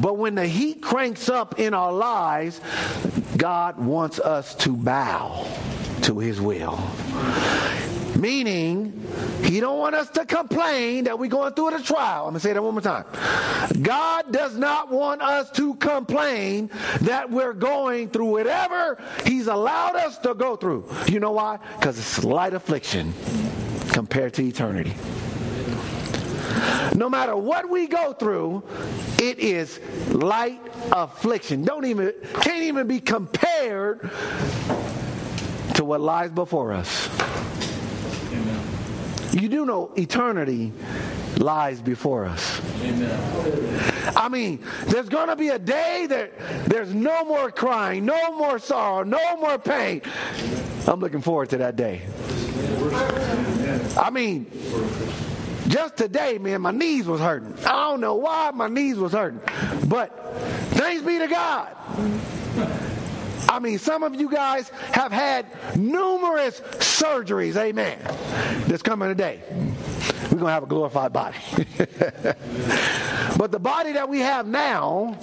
But 0.01 0.17
when 0.17 0.35
the 0.35 0.47
heat 0.49 0.83
cranks 0.83 1.29
up 1.29 1.61
in 1.61 1.75
our 1.75 1.93
lives, 1.93 2.61
God 3.43 3.77
wants 3.77 4.21
us 4.21 4.55
to 4.55 4.77
bow 4.77 5.45
to 6.03 6.21
his 6.21 6.41
will. 6.41 6.79
Meaning, 8.17 9.05
he 9.43 9.59
don't 9.59 9.81
want 9.81 9.97
us 9.97 10.09
to 10.11 10.25
complain 10.25 11.03
that 11.05 11.19
we're 11.19 11.27
going 11.27 11.53
through 11.53 11.71
the 11.71 11.83
trial. 11.83 12.27
I'm 12.27 12.35
going 12.35 12.35
to 12.35 12.41
say 12.41 12.53
that 12.53 12.63
one 12.63 12.75
more 12.75 12.81
time. 12.81 13.05
God 13.83 14.31
does 14.31 14.57
not 14.57 14.93
want 14.93 15.23
us 15.23 15.51
to 15.57 15.75
complain 15.75 16.71
that 17.01 17.33
we're 17.33 17.53
going 17.53 18.11
through 18.11 18.27
whatever 18.27 19.03
he's 19.27 19.49
allowed 19.49 19.97
us 19.97 20.19
to 20.19 20.35
go 20.35 20.55
through. 20.55 20.89
You 21.09 21.19
know 21.19 21.33
why? 21.33 21.59
Because 21.81 21.99
it's 21.99 22.23
light 22.23 22.55
affliction 22.55 23.13
compared 23.89 24.35
to 24.35 24.45
eternity. 24.45 24.95
No 26.95 27.09
matter 27.09 27.37
what 27.37 27.69
we 27.69 27.87
go 27.87 28.13
through, 28.13 28.63
it 29.19 29.39
is 29.39 29.81
light 30.09 30.61
affliction. 30.93 31.65
Don't 31.65 31.87
even 31.87 32.13
can't 32.41 32.63
even 32.63 32.87
be 32.87 33.01
compared 33.01 34.11
to 35.75 35.85
what 35.85 36.01
lies 36.01 36.31
before 36.31 36.73
us. 36.73 37.09
Amen. 38.33 38.61
You 39.33 39.49
do 39.49 39.65
know 39.65 39.93
eternity 39.97 40.73
lies 41.39 41.81
before 41.81 42.27
us. 42.27 42.61
Amen. 42.83 44.15
I 44.17 44.29
mean, 44.29 44.63
there's 44.87 45.09
going 45.09 45.29
to 45.29 45.37
be 45.37 45.49
a 45.49 45.59
day 45.59 46.07
that 46.09 46.33
there's 46.67 46.93
no 46.93 47.25
more 47.25 47.51
crying, 47.51 48.05
no 48.05 48.37
more 48.37 48.59
sorrow, 48.59 49.03
no 49.05 49.37
more 49.37 49.59
pain. 49.59 50.03
I'm 50.87 51.01
looking 51.01 51.23
forward 51.23 51.49
to 51.51 51.59
that 51.59 51.77
day. 51.77 52.03
I 53.97 54.11
mean, 54.11 54.47
just 55.73 55.97
today, 55.97 56.37
man, 56.37 56.61
my 56.61 56.71
knees 56.71 57.07
was 57.07 57.19
hurting. 57.19 57.57
I 57.65 57.89
don't 57.89 58.01
know 58.03 58.17
why 58.17 58.51
my 58.51 58.69
knees 58.69 58.99
was 58.99 59.13
hurting. 59.13 59.41
But 59.89 60.15
thanks 60.73 61.03
be 61.03 61.19
to 61.19 61.27
God. 61.27 61.75
I 63.49 63.59
mean, 63.59 63.79
some 63.79 64.03
of 64.03 64.15
you 64.15 64.31
guys 64.31 64.69
have 64.93 65.13
had 65.13 65.47
numerous 65.77 66.61
surgeries, 66.61 67.57
amen, 67.57 67.99
that's 68.67 68.83
coming 68.83 69.09
today. 69.09 69.43
we're 69.51 70.29
going 70.29 70.41
to 70.41 70.51
have 70.51 70.63
a 70.63 70.67
glorified 70.67 71.13
body. 71.13 71.39
but 73.39 73.51
the 73.51 73.59
body 73.59 73.93
that 73.93 74.09
we 74.11 74.21
have 74.21 74.47
now, 74.47 75.19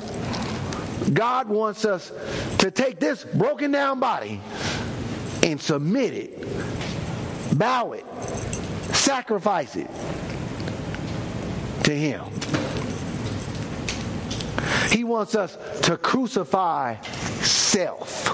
God 1.13 1.47
wants 1.47 1.85
us 1.85 2.11
to 2.57 2.71
take 2.71 2.99
this 2.99 3.23
broken 3.23 3.71
down 3.71 3.99
body 3.99 4.41
and 5.43 5.61
submit 5.61 6.13
it, 6.13 7.57
bow 7.57 7.91
it, 7.93 8.05
sacrifice 8.95 9.75
it 9.75 9.89
to 11.89 11.95
Him. 11.95 12.23
He 14.91 15.03
wants 15.03 15.35
us 15.35 15.57
to 15.81 15.97
crucify 15.97 17.01
self. 17.41 18.27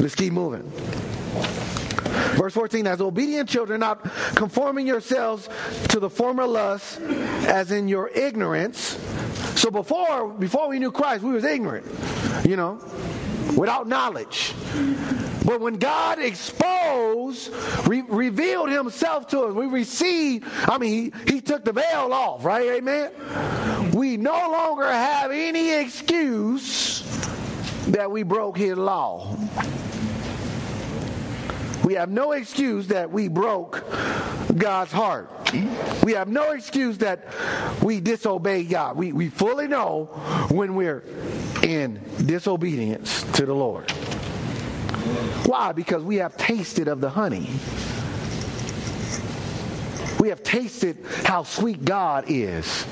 Let's 0.00 0.14
keep 0.14 0.32
moving. 0.32 0.62
Verse 2.36 2.54
14, 2.54 2.86
as 2.86 3.00
obedient 3.00 3.48
children, 3.48 3.80
not 3.80 4.02
conforming 4.34 4.86
yourselves 4.86 5.48
to 5.88 5.98
the 5.98 6.10
former 6.10 6.46
lusts, 6.46 6.98
as 7.46 7.70
in 7.70 7.88
your 7.88 8.08
ignorance. 8.08 8.98
So 9.56 9.70
before, 9.70 10.28
before 10.28 10.68
we 10.68 10.78
knew 10.78 10.92
Christ, 10.92 11.22
we 11.22 11.32
was 11.32 11.44
ignorant, 11.44 11.86
you 12.44 12.56
know, 12.56 12.80
without 13.56 13.88
knowledge. 13.88 14.52
But 15.44 15.60
when 15.60 15.74
God 15.74 16.18
exposed, 16.18 17.52
re- 17.86 18.04
revealed 18.08 18.70
himself 18.70 19.28
to 19.28 19.42
us, 19.42 19.54
we 19.54 19.66
received, 19.66 20.46
I 20.66 20.78
mean, 20.78 21.12
he, 21.26 21.34
he 21.34 21.40
took 21.40 21.64
the 21.64 21.72
veil 21.72 22.12
off, 22.12 22.44
right? 22.44 22.66
Amen? 22.72 23.10
We 23.92 24.16
no 24.16 24.32
longer 24.32 24.90
have 24.90 25.30
any 25.30 25.72
excuse 25.72 27.02
that 27.88 28.10
we 28.10 28.22
broke 28.22 28.56
his 28.56 28.78
law. 28.78 29.36
We 31.84 31.94
have 31.94 32.10
no 32.10 32.32
excuse 32.32 32.86
that 32.88 33.10
we 33.10 33.28
broke 33.28 33.84
God's 34.56 34.90
heart. 34.90 35.30
We 36.02 36.12
have 36.12 36.28
no 36.28 36.52
excuse 36.52 36.96
that 36.98 37.28
we 37.82 38.00
disobey 38.00 38.64
God. 38.64 38.96
We, 38.96 39.12
we 39.12 39.28
fully 39.28 39.68
know 39.68 40.06
when 40.50 40.74
we're 40.74 41.04
in 41.62 42.00
disobedience 42.24 43.22
to 43.34 43.44
the 43.44 43.54
Lord. 43.54 43.92
Why? 45.46 45.72
Because 45.72 46.02
we 46.02 46.16
have 46.16 46.36
tasted 46.36 46.88
of 46.88 47.00
the 47.00 47.10
honey. 47.10 47.48
We 50.20 50.28
have 50.30 50.42
tasted 50.42 51.04
how 51.24 51.42
sweet 51.42 51.84
God 51.84 52.24
is. 52.28 52.86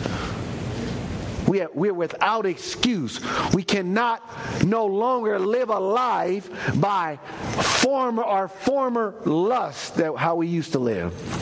We 1.47 1.61
are, 1.63 1.71
we're 1.75 1.95
without 1.95 2.47
excuse. 2.47 3.21
We 3.53 3.63
cannot 3.63 4.23
no 4.65 4.87
longer 4.87 5.39
live 5.39 5.71
a 5.71 5.79
life 5.79 6.49
by 6.81 7.17
former 7.17 8.23
our 8.23 8.49
former 8.49 9.15
lust 9.25 9.97
that 9.97 10.17
how 10.17 10.37
we 10.37 10.47
used 10.47 10.73
to 10.73 10.79
live. 10.79 11.42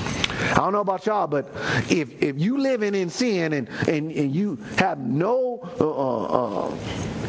I 0.50 0.54
don't 0.54 0.72
know 0.72 0.80
about 0.80 1.06
y'all, 1.06 1.26
but 1.26 1.48
if 1.90 2.22
if 2.22 2.38
you 2.38 2.58
living 2.58 2.94
in 2.94 3.10
sin 3.10 3.52
and 3.52 3.68
and, 3.88 4.10
and 4.12 4.34
you 4.34 4.56
have 4.78 4.98
no 4.98 5.60
uh, 5.80 5.88
uh, 5.88 6.68
uh 6.68 6.76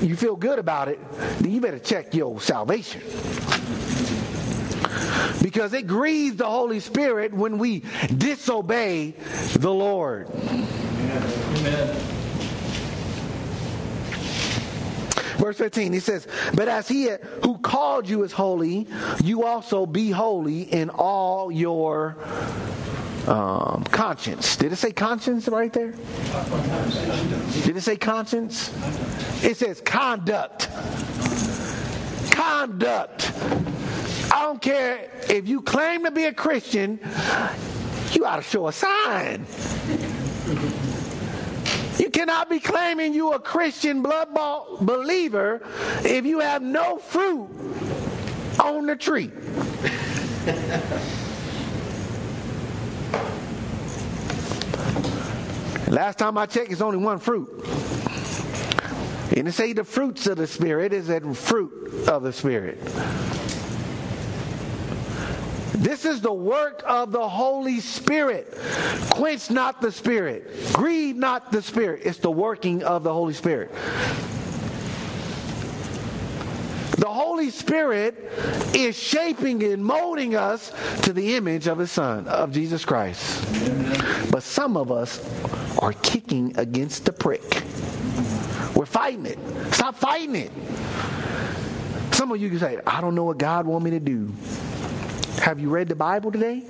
you 0.01 0.15
feel 0.15 0.35
good 0.35 0.59
about 0.59 0.87
it, 0.87 0.99
then 1.39 1.51
you 1.51 1.61
better 1.61 1.79
check 1.79 2.13
your 2.13 2.41
salvation. 2.41 3.01
Because 5.41 5.73
it 5.73 5.87
grieves 5.87 6.37
the 6.37 6.45
Holy 6.45 6.79
Spirit 6.79 7.33
when 7.33 7.57
we 7.57 7.83
disobey 8.17 9.15
the 9.53 9.71
Lord. 9.71 10.27
Amen. 10.29 11.95
Verse 15.41 15.57
15, 15.57 15.93
he 15.93 15.99
says, 15.99 16.27
But 16.53 16.67
as 16.67 16.87
he 16.87 17.09
who 17.43 17.57
called 17.57 18.07
you 18.07 18.23
is 18.23 18.31
holy, 18.31 18.87
you 19.23 19.43
also 19.43 19.87
be 19.87 20.11
holy 20.11 20.61
in 20.61 20.91
all 20.91 21.51
your 21.51 22.15
um, 23.27 23.83
conscience. 23.85 24.55
Did 24.55 24.71
it 24.71 24.77
say 24.77 24.91
conscience 24.91 25.47
right 25.47 25.71
there? 25.71 25.93
Did 27.63 27.77
it 27.77 27.81
say 27.81 27.95
conscience? 27.95 28.71
It 29.43 29.57
says 29.57 29.81
conduct. 29.81 30.69
Conduct. 32.31 33.31
I 34.33 34.43
don't 34.43 34.61
care 34.61 35.09
if 35.29 35.47
you 35.47 35.61
claim 35.61 36.05
to 36.05 36.11
be 36.11 36.25
a 36.25 36.33
Christian, 36.33 36.99
you 38.13 38.25
ought 38.25 38.37
to 38.37 38.41
show 38.41 38.67
a 38.67 38.73
sign. 38.73 39.45
You 41.99 42.09
cannot 42.09 42.49
be 42.49 42.59
claiming 42.59 43.13
you 43.13 43.33
a 43.33 43.39
Christian 43.39 44.01
blood 44.01 44.33
bought 44.33 44.85
believer 44.85 45.61
if 46.03 46.25
you 46.25 46.39
have 46.39 46.61
no 46.61 46.97
fruit 46.97 47.49
on 48.59 48.87
the 48.87 48.95
tree. 48.95 49.31
Last 55.91 56.19
time 56.19 56.37
I 56.37 56.45
checked, 56.45 56.71
it's 56.71 56.79
only 56.79 56.99
one 56.99 57.19
fruit. 57.19 57.49
And 59.35 59.45
it 59.45 59.51
say 59.51 59.73
the 59.73 59.83
fruits 59.83 60.25
of 60.25 60.37
the 60.37 60.47
Spirit 60.47 60.93
is 60.93 61.09
a 61.09 61.19
fruit 61.33 62.07
of 62.07 62.23
the 62.23 62.31
Spirit. 62.31 62.79
This 65.73 66.05
is 66.05 66.21
the 66.21 66.31
work 66.31 66.81
of 66.87 67.11
the 67.11 67.27
Holy 67.27 67.81
Spirit. 67.81 68.57
Quench 69.09 69.51
not 69.51 69.81
the 69.81 69.91
Spirit. 69.91 70.71
Grieve 70.71 71.17
not 71.17 71.51
the 71.51 71.61
Spirit. 71.61 72.03
It's 72.05 72.19
the 72.19 72.31
working 72.31 72.83
of 72.83 73.03
the 73.03 73.11
Holy 73.11 73.33
Spirit. 73.33 73.69
The 77.01 77.09
Holy 77.09 77.49
Spirit 77.49 78.13
is 78.75 78.95
shaping 78.95 79.63
and 79.63 79.83
molding 79.83 80.35
us 80.35 80.71
to 81.01 81.11
the 81.11 81.35
image 81.35 81.65
of 81.65 81.79
His 81.79 81.89
Son, 81.89 82.27
of 82.27 82.51
Jesus 82.51 82.85
Christ. 82.85 83.43
But 84.31 84.43
some 84.43 84.77
of 84.77 84.91
us 84.91 85.19
are 85.79 85.93
kicking 85.93 86.55
against 86.59 87.05
the 87.05 87.11
prick. 87.11 87.63
We're 88.75 88.85
fighting 88.85 89.25
it. 89.25 89.39
Stop 89.73 89.95
fighting 89.95 90.35
it. 90.35 90.51
Some 92.11 92.31
of 92.31 92.39
you 92.39 92.49
can 92.49 92.59
say, 92.59 92.79
I 92.85 93.01
don't 93.01 93.15
know 93.15 93.23
what 93.23 93.39
God 93.39 93.65
want 93.65 93.83
me 93.83 93.89
to 93.89 93.99
do. 93.99 94.31
Have 95.41 95.59
you 95.59 95.69
read 95.69 95.87
the 95.87 95.95
Bible 95.95 96.31
today? 96.31 96.61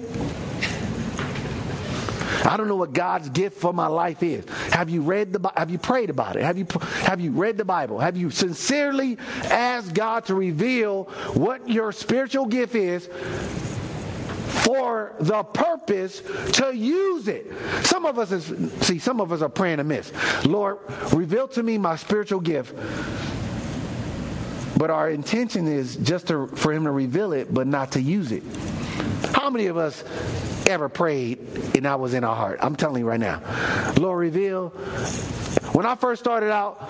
I 2.46 2.58
don't 2.58 2.68
know 2.68 2.76
what 2.76 2.94
God's 2.94 3.30
gift 3.30 3.60
for 3.60 3.74
my 3.74 3.88
life 3.88 4.24
is. 4.24 4.46
Have 4.72 4.90
you 4.90 5.02
read 5.02 5.34
the 5.34 5.52
have 5.56 5.70
you 5.70 5.78
prayed 5.78 6.10
about 6.10 6.36
it? 6.36 6.44
Have 6.44 6.58
you 6.58 6.66
have 7.04 7.20
you 7.20 7.32
read 7.32 7.58
the 7.58 7.66
Bible? 7.66 8.00
Have 8.00 8.18
you 8.18 8.30
sincerely 8.30 9.18
asked 9.46 9.94
God 9.94 10.26
to 10.26 10.36
reveal 10.36 11.06
what 11.34 11.70
your 11.70 11.92
spiritual 11.92 12.46
gift 12.46 12.76
is 12.76 13.08
for 14.64 15.16
the 15.20 15.44
purpose 15.44 16.22
to 16.54 16.76
use 16.76 17.28
it. 17.28 17.52
Some 17.84 18.06
of 18.06 18.20
us 18.20 18.32
is 18.32 18.72
see, 18.86 19.00
some 19.00 19.20
of 19.20 19.32
us 19.32 19.42
are 19.42 19.50
praying 19.50 19.80
amiss. 19.80 20.12
Lord, 20.46 20.78
reveal 21.14 21.48
to 21.50 21.64
me 21.64 21.78
my 21.78 21.96
spiritual 21.96 22.42
gift 22.42 22.76
but 24.82 24.90
our 24.90 25.12
intention 25.12 25.68
is 25.68 25.96
just 25.98 26.30
to, 26.30 26.48
for 26.48 26.74
him 26.74 26.86
to 26.86 26.92
reveal 26.92 27.34
it, 27.34 27.54
but 27.54 27.68
not 27.68 27.92
to 27.92 28.02
use 28.02 28.32
it. 28.32 28.42
How 29.34 29.50
many 29.50 29.68
of 29.68 29.78
us 29.78 30.04
ever 30.68 30.90
prayed 30.90 31.40
and 31.76 31.86
that 31.86 32.00
was 32.00 32.14
in 32.14 32.24
our 32.24 32.36
heart? 32.36 32.60
I'm 32.62 32.76
telling 32.76 33.02
you 33.02 33.08
right 33.08 33.20
now. 33.20 33.42
Lord, 33.98 34.20
reveal. 34.20 34.70
When 35.74 35.86
I 35.86 35.96
first 35.96 36.22
started 36.22 36.52
out 36.52 36.90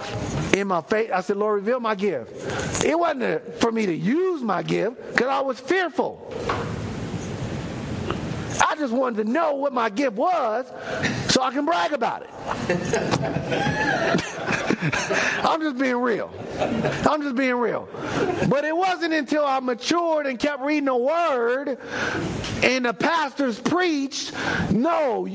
in 0.54 0.67
my 0.67 0.82
faith, 0.82 1.12
I 1.12 1.21
said, 1.21 1.38
Lord, 1.38 1.56
reveal 1.56 1.80
my 1.80 1.95
gift. 1.95 2.84
It 2.84 2.97
wasn't 2.97 3.60
for 3.60 3.71
me 3.71 3.86
to 3.86 3.93
use 3.93 4.41
my 4.41 4.63
gift 4.63 4.97
because 5.10 5.28
I 5.28 5.41
was 5.41 5.60
fearful. 5.60 6.34
I 8.67 8.76
just 8.76 8.93
wanted 8.93 9.26
to 9.26 9.32
know 9.32 9.56
what 9.56 9.74
my 9.74 9.89
gift 9.89 10.15
was 10.15 10.65
so 11.32 11.41
I 11.41 11.52
can 11.52 11.65
brag 11.65 11.93
about 11.93 12.24
it. 12.24 12.30
I'm 15.44 15.62
just 15.62 15.78
being 15.78 15.98
real. 15.98 16.32
I'm 16.60 17.22
just 17.22 17.36
being 17.36 17.56
real. 17.56 17.88
But 18.50 18.65
it 18.65 18.76
wasn't 18.76 19.13
until 19.13 19.46
I 19.46 19.60
matured 19.60 20.26
and 20.26 20.39
kept 20.39 20.63
reading 20.63 20.86
the 20.86 20.96
word 20.96 21.78
and 22.63 22.86
the 22.86 22.94
pastors 22.94 23.60
preached, 23.60 24.34
no, 24.72 25.28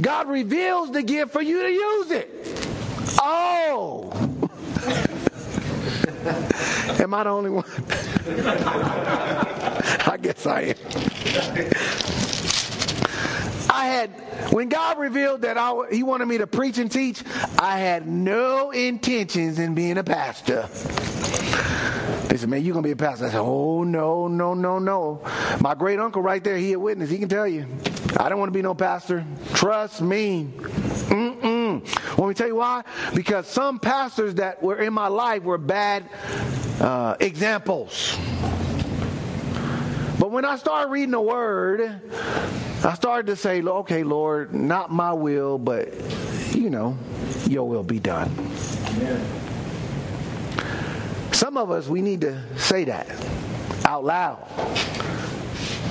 God 0.00 0.28
reveals 0.28 0.92
the 0.92 1.02
gift 1.02 1.32
for 1.32 1.42
you 1.42 1.62
to 1.62 1.70
use 1.70 2.10
it. 2.10 2.68
Oh. 3.20 4.10
Am 6.98 7.12
I 7.12 7.24
the 7.24 7.30
only 7.30 7.50
one? 7.50 7.64
I 10.06 10.18
guess 10.20 10.46
I 10.46 10.74
am. 10.74 12.25
I 13.76 13.84
had, 13.88 14.10
when 14.52 14.70
God 14.70 14.98
revealed 14.98 15.42
that 15.42 15.58
I, 15.58 15.74
He 15.92 16.02
wanted 16.02 16.26
me 16.26 16.38
to 16.38 16.46
preach 16.46 16.78
and 16.78 16.90
teach, 16.90 17.22
I 17.58 17.78
had 17.78 18.08
no 18.08 18.70
intentions 18.70 19.58
in 19.58 19.74
being 19.74 19.98
a 19.98 20.04
pastor. 20.04 20.62
They 22.28 22.38
said, 22.38 22.48
man, 22.48 22.64
you're 22.64 22.72
going 22.72 22.82
to 22.82 22.88
be 22.88 22.92
a 22.92 22.96
pastor. 22.96 23.26
I 23.26 23.30
said, 23.32 23.40
oh, 23.40 23.84
no, 23.84 24.28
no, 24.28 24.54
no, 24.54 24.78
no. 24.78 25.20
My 25.60 25.74
great 25.74 25.98
uncle 25.98 26.22
right 26.22 26.42
there, 26.42 26.56
he 26.56 26.72
a 26.72 26.78
witness. 26.78 27.10
He 27.10 27.18
can 27.18 27.28
tell 27.28 27.46
you. 27.46 27.66
I 28.18 28.30
don't 28.30 28.38
want 28.38 28.48
to 28.48 28.56
be 28.56 28.62
no 28.62 28.74
pastor. 28.74 29.26
Trust 29.52 30.00
me. 30.00 30.50
Mm-mm. 30.56 32.16
Want 32.16 32.28
me 32.30 32.34
tell 32.34 32.46
you 32.46 32.56
why? 32.56 32.82
Because 33.14 33.46
some 33.46 33.78
pastors 33.78 34.36
that 34.36 34.62
were 34.62 34.76
in 34.76 34.94
my 34.94 35.08
life 35.08 35.42
were 35.42 35.58
bad 35.58 36.08
uh, 36.80 37.16
examples. 37.20 38.16
But 40.18 40.30
when 40.30 40.44
I 40.44 40.56
started 40.56 40.90
reading 40.90 41.10
the 41.10 41.20
word, 41.20 42.00
I 42.82 42.94
started 42.94 43.26
to 43.26 43.36
say, 43.36 43.62
okay, 43.62 44.02
Lord, 44.02 44.54
not 44.54 44.90
my 44.90 45.12
will, 45.12 45.58
but, 45.58 45.92
you 46.54 46.70
know, 46.70 46.96
your 47.46 47.68
will 47.68 47.82
be 47.82 47.98
done. 47.98 48.30
Amen. 48.88 49.26
Some 51.32 51.58
of 51.58 51.70
us, 51.70 51.86
we 51.86 52.00
need 52.00 52.22
to 52.22 52.40
say 52.56 52.84
that 52.84 53.06
out 53.84 54.04
loud. 54.04 54.42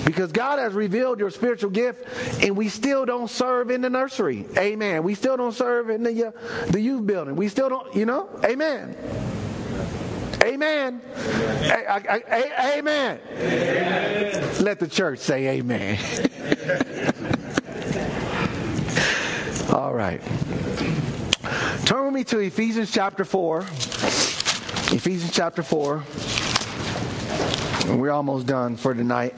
Because 0.06 0.32
God 0.32 0.60
has 0.60 0.74
revealed 0.74 1.20
your 1.20 1.32
spiritual 1.32 1.72
gift, 1.72 2.08
and 2.44 2.56
we 2.56 2.70
still 2.70 3.06
don't 3.06 3.30
serve 3.30 3.72
in 3.72 3.82
the 3.82 3.90
nursery. 3.90 4.46
Amen. 4.58 5.04
We 5.04 5.16
still 5.16 5.38
don't 5.38 5.54
serve 5.54 5.90
in 5.90 6.04
the, 6.04 6.28
uh, 6.28 6.32
the 6.68 6.80
youth 6.80 7.06
building. 7.06 7.36
We 7.36 7.48
still 7.48 7.70
don't, 7.70 7.96
you 7.96 8.06
know? 8.06 8.30
Amen. 8.44 8.96
Amen. 10.46 11.02
A- 11.16 11.86
a- 11.88 12.22
a- 12.30 12.78
amen. 12.78 13.20
amen. 13.32 14.64
Let 14.64 14.80
the 14.80 14.88
church 14.88 15.18
say 15.20 15.48
amen. 15.58 15.98
All 19.74 19.94
right. 19.94 20.22
Turn 21.86 22.06
with 22.06 22.14
me 22.14 22.24
to 22.26 22.38
Ephesians 22.40 22.92
chapter 22.92 23.26
4. 23.26 23.62
Ephesians 23.62 25.32
chapter 25.32 25.64
4. 25.64 26.04
And 27.88 28.00
we're 28.00 28.12
almost 28.12 28.46
done 28.46 28.78
for 28.78 28.94
tonight. 28.94 29.34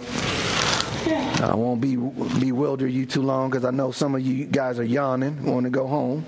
I 1.42 1.56
won't 1.56 1.80
be 1.80 1.96
bewilder 1.96 2.86
you 2.88 3.06
too 3.06 3.22
long 3.22 3.50
because 3.50 3.64
I 3.64 3.72
know 3.72 3.92
some 3.92 4.14
of 4.14 4.22
you 4.22 4.46
guys 4.46 4.78
are 4.78 4.84
yawning, 4.84 5.46
want 5.46 5.64
to 5.64 5.70
go 5.70 5.88
home. 5.88 6.26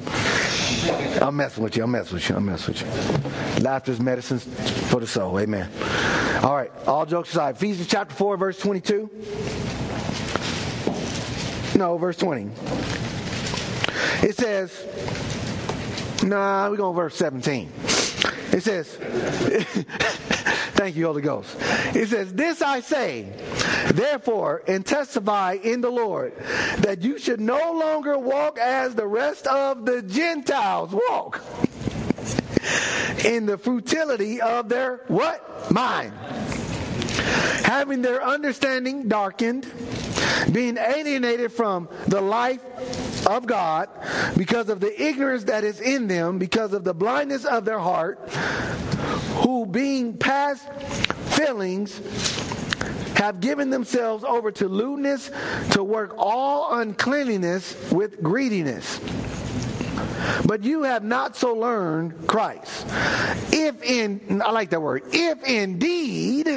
I'm 1.21 1.35
messing 1.35 1.63
with 1.63 1.75
you. 1.75 1.83
I'm 1.83 1.91
messing 1.91 2.13
with 2.15 2.29
you. 2.29 2.35
I'm 2.37 2.45
messing 2.45 2.73
with 2.73 2.81
you. 2.81 2.87
Laughter's 3.61 3.99
medicine 3.99 4.39
for 4.39 4.99
the 4.99 5.07
soul. 5.07 5.39
Amen. 5.39 5.69
All 6.43 6.55
right. 6.55 6.71
All 6.87 7.05
jokes 7.05 7.31
aside. 7.31 7.55
Ephesians 7.55 7.87
chapter 7.87 8.15
4, 8.15 8.37
verse 8.37 8.59
22. 8.59 9.09
No, 11.75 11.97
verse 11.97 12.17
20. 12.17 12.51
It 14.21 14.35
says, 14.35 14.85
nah, 16.23 16.69
we're 16.69 16.77
going 16.77 16.93
to 16.93 17.01
verse 17.01 17.15
17. 17.15 17.71
It 18.51 18.63
says, 18.63 18.95
thank 20.73 20.95
you, 20.95 21.05
Holy 21.05 21.21
Ghost. 21.21 21.55
It 21.95 22.09
says, 22.09 22.33
This 22.33 22.61
I 22.61 22.79
say, 22.79 23.31
therefore, 23.93 24.63
and 24.67 24.85
testify 24.85 25.57
in 25.61 25.81
the 25.81 25.89
Lord, 25.89 26.35
that 26.79 27.01
you 27.01 27.19
should 27.19 27.39
no 27.39 27.73
longer 27.73 28.17
walk 28.17 28.57
as 28.57 28.95
the 28.95 29.05
rest 29.05 29.45
of 29.47 29.85
the 29.85 30.01
Gentiles 30.01 30.91
walk. 30.91 31.41
In 33.23 33.45
the 33.45 33.57
futility 33.57 34.41
of 34.41 34.69
their 34.69 35.01
what? 35.07 35.71
Mind. 35.71 36.13
Having 37.63 38.01
their 38.01 38.23
understanding 38.23 39.07
darkened, 39.07 39.71
being 40.51 40.77
alienated 40.77 41.51
from 41.51 41.89
the 42.07 42.21
life 42.21 42.61
of 43.27 43.45
God 43.45 43.89
because 44.37 44.69
of 44.69 44.79
the 44.79 45.01
ignorance 45.01 45.45
that 45.45 45.63
is 45.63 45.79
in 45.79 46.07
them, 46.07 46.39
because 46.39 46.73
of 46.73 46.83
the 46.83 46.93
blindness 46.93 47.45
of 47.45 47.65
their 47.65 47.79
heart, 47.79 48.19
who 49.43 49.65
being 49.65 50.17
past 50.17 50.67
feelings 51.35 51.99
have 53.17 53.41
given 53.41 53.69
themselves 53.69 54.23
over 54.23 54.51
to 54.51 54.67
lewdness 54.67 55.29
to 55.71 55.83
work 55.83 56.15
all 56.17 56.79
uncleanliness 56.79 57.75
with 57.91 58.21
greediness. 58.23 58.99
But 60.45 60.63
you 60.63 60.83
have 60.83 61.03
not 61.03 61.35
so 61.35 61.53
learned 61.53 62.27
Christ. 62.27 62.85
If 63.51 63.81
in, 63.83 64.41
I 64.43 64.51
like 64.51 64.69
that 64.71 64.81
word, 64.81 65.03
if 65.11 65.43
indeed 65.43 66.47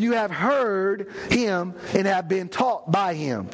you 0.00 0.12
have 0.12 0.30
heard 0.30 1.12
him 1.30 1.74
and 1.94 2.06
have 2.06 2.28
been 2.28 2.48
taught 2.48 2.90
by 2.90 3.14
him. 3.14 3.48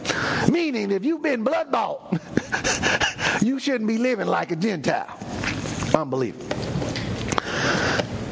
Meaning, 0.51 0.91
if 0.91 1.05
you've 1.05 1.23
been 1.23 1.45
blood 1.45 1.71
bought, 1.71 2.21
you 3.43 3.59
shouldn't 3.59 3.89
be 3.89 3.99
living 3.99 4.27
like 4.27 4.51
a 4.51 4.57
Gentile. 4.57 5.19
Unbelievable. 5.95 6.80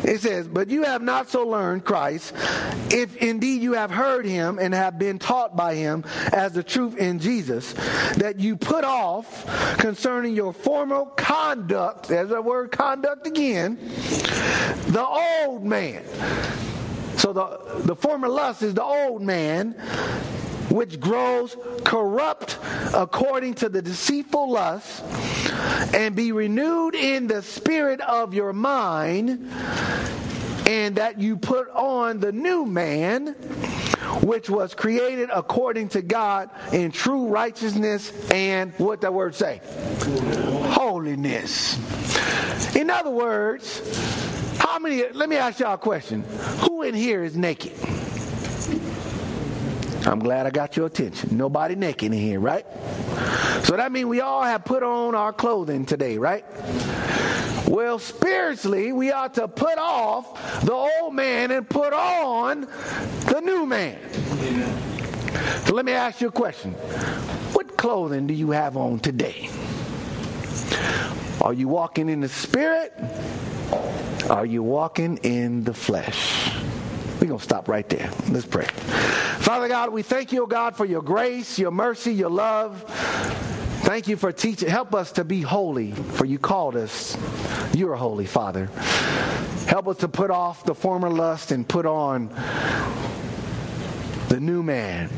It 0.09 0.23
says, 0.23 0.49
But 0.49 0.71
you 0.71 0.85
have 0.85 1.03
not 1.03 1.29
so 1.29 1.47
learned 1.47 1.85
Christ, 1.85 2.33
if 2.91 3.17
indeed 3.17 3.61
you 3.61 3.75
have 3.75 3.91
heard 3.91 4.25
him 4.25 4.59
and 4.59 4.73
have 4.73 4.99
been 4.99 5.19
taught 5.19 5.55
by 5.55 5.75
him 5.75 6.05
as 6.33 6.53
the 6.53 6.63
truth 6.63 6.97
in 6.97 7.19
Jesus, 7.19 7.75
that 8.17 8.41
you 8.41 8.57
put 8.57 8.85
off 8.85 9.45
concerning 9.79 10.35
your 10.35 10.55
former 10.55 11.05
conduct, 11.05 12.09
there's 12.09 12.31
that 12.31 12.43
word 12.43 12.73
conduct 12.73 13.27
again, 13.27 13.77
the 14.89 15.05
old 15.05 15.63
man. 15.63 16.03
So 17.19 17.35
the, 17.35 17.83
the 17.85 17.95
former 17.95 18.29
lust 18.29 18.63
is 18.63 18.73
the 18.73 18.85
old 18.85 19.21
man, 19.21 19.75
which 20.79 21.01
grows 21.01 21.57
corrupt 21.83 22.57
according 22.95 23.53
to 23.53 23.69
the 23.69 23.83
deceitful 23.83 24.49
lust, 24.49 25.03
and 25.93 26.15
be 26.15 26.31
renewed 26.31 26.95
in 26.95 27.27
the 27.27 27.43
spirit 27.43 28.01
of 28.03 28.33
your 28.33 28.53
mind, 28.53 29.51
and 30.69 30.95
that 30.95 31.19
you 31.19 31.37
put 31.37 31.69
on 31.71 32.21
the 32.21 32.31
new 32.31 32.65
man, 32.65 33.27
which 34.23 34.49
was 34.49 34.73
created 34.73 35.29
according 35.35 35.89
to 35.89 36.01
God 36.01 36.49
in 36.73 36.93
true 36.93 37.27
righteousness 37.27 38.13
and 38.31 38.73
what 38.79 39.01
that 39.01 39.13
word 39.13 39.35
say? 39.35 39.61
Holiness. 40.75 41.77
In 42.77 42.89
other 42.89 43.11
words, 43.11 43.83
how 44.59 44.79
many, 44.79 45.09
let 45.09 45.29
me 45.29 45.35
ask 45.35 45.59
y'all 45.59 45.75
a 45.75 45.79
question. 45.79 46.23
Who 46.61 46.85
in 46.85 46.95
here 46.95 47.25
is 47.25 47.37
naked? 47.37 47.98
I'm 50.09 50.21
glad 50.21 50.47
I 50.47 50.51
got 50.51 50.75
your 50.75 50.87
attention. 50.87 51.37
Nobody 51.37 51.75
naked 51.75 52.13
in 52.13 52.19
here, 52.19 52.41
right? 52.41 52.65
So 53.65 53.77
that 53.77 53.93
means 53.93 54.07
we 54.07 54.23
all 54.23 54.43
have 54.43 54.65
put 54.65 54.83
on 54.83 55.15
our 55.15 55.35
clothing 55.35 55.85
today, 55.85 56.17
right? 56.17 56.47
Well, 57.69 57.99
spiritually, 57.99 58.93
we 58.93 59.13
ought 59.13 59.35
to 59.35 59.47
put 59.47 59.77
off 59.77 60.65
the 60.65 60.73
old 60.73 61.15
man 61.15 61.51
and 61.51 61.69
put 61.69 61.93
on 61.93 62.63
the 63.27 63.41
new 63.45 63.67
man. 63.67 63.99
So 65.67 65.75
let 65.75 65.85
me 65.85 65.93
ask 65.93 66.23
you 66.23 66.29
a 66.29 66.33
question. 66.33 66.73
What 67.53 67.77
clothing 67.77 68.27
do 68.27 68.33
you 68.33 68.53
have 68.53 68.79
on 68.79 69.01
today? 69.01 69.51
Are 71.43 71.53
you 71.53 71.69
walking 71.69 72.09
in 72.09 72.21
the 72.21 72.29
spirit? 72.31 72.95
Are 74.31 74.47
you 74.47 74.63
walking 74.63 75.19
in 75.19 75.65
the 75.65 75.75
flesh? 75.75 76.55
We're 77.21 77.27
going 77.27 77.39
to 77.39 77.45
stop 77.45 77.69
right 77.69 77.89
there. 77.89 78.11
Let's 78.29 78.47
pray. 78.47 78.67
Father 78.67 79.67
God, 79.69 79.93
we 79.93 80.03
thank 80.03 80.33
you, 80.33 80.45
oh 80.45 80.47
God, 80.47 80.77
for 80.77 80.85
your 80.85 81.03
grace, 81.03 81.59
your 81.59 81.73
mercy, 81.73 82.15
your 82.15 82.31
love. 82.31 82.83
Thank 83.83 84.07
you 84.07 84.17
for 84.17 84.31
teaching. 84.31 84.69
Help 84.69 84.95
us 84.95 85.13
to 85.13 85.25
be 85.25 85.41
holy, 85.41 85.93
for 85.93 86.27
you 86.27 86.39
called 86.39 86.77
us. 86.77 87.17
You're 87.75 87.97
holy, 87.97 88.27
Father. 88.27 88.67
Help 89.67 89.89
us 89.89 89.97
to 89.99 90.09
put 90.09 90.31
off 90.31 90.65
the 90.65 90.75
former 90.75 91.11
lust 91.11 91.51
and 91.51 91.67
put 91.67 91.87
on 91.87 92.29
the 94.29 94.39
new 94.41 94.63
man. 94.63 95.11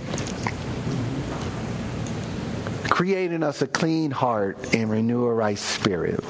Create 2.89 3.33
in 3.33 3.43
us 3.43 3.63
a 3.63 3.67
clean 3.67 4.11
heart 4.11 4.75
and 4.75 4.91
renew 4.91 5.25
a 5.25 5.35
right 5.35 5.59
spirit. 5.59 6.23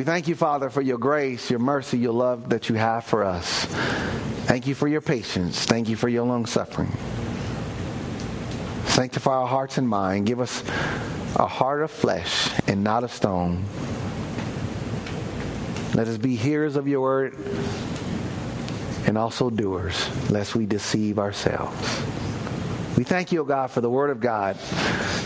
We 0.00 0.04
thank 0.04 0.28
you, 0.28 0.34
Father, 0.34 0.70
for 0.70 0.80
your 0.80 0.96
grace, 0.96 1.50
your 1.50 1.58
mercy, 1.58 1.98
your 1.98 2.14
love 2.14 2.48
that 2.48 2.70
you 2.70 2.74
have 2.76 3.04
for 3.04 3.22
us. 3.22 3.66
Thank 4.46 4.66
you 4.66 4.74
for 4.74 4.88
your 4.88 5.02
patience. 5.02 5.66
Thank 5.66 5.90
you 5.90 5.96
for 5.96 6.08
your 6.08 6.24
long 6.24 6.46
suffering. 6.46 6.90
Sanctify 8.86 9.30
our 9.30 9.46
hearts 9.46 9.76
and 9.76 9.86
mind. 9.86 10.24
Give 10.24 10.40
us 10.40 10.64
a 11.36 11.46
heart 11.46 11.82
of 11.82 11.90
flesh 11.90 12.50
and 12.66 12.82
not 12.82 13.04
of 13.04 13.12
stone. 13.12 13.66
Let 15.92 16.08
us 16.08 16.16
be 16.16 16.34
hearers 16.34 16.76
of 16.76 16.88
your 16.88 17.02
word 17.02 17.36
and 19.06 19.18
also 19.18 19.50
doers, 19.50 20.08
lest 20.30 20.54
we 20.54 20.64
deceive 20.64 21.18
ourselves. 21.18 21.76
We 22.96 23.04
thank 23.04 23.32
you, 23.32 23.40
O 23.42 23.44
God, 23.44 23.66
for 23.66 23.82
the 23.82 23.90
word 23.90 24.08
of 24.08 24.18
God 24.18 24.56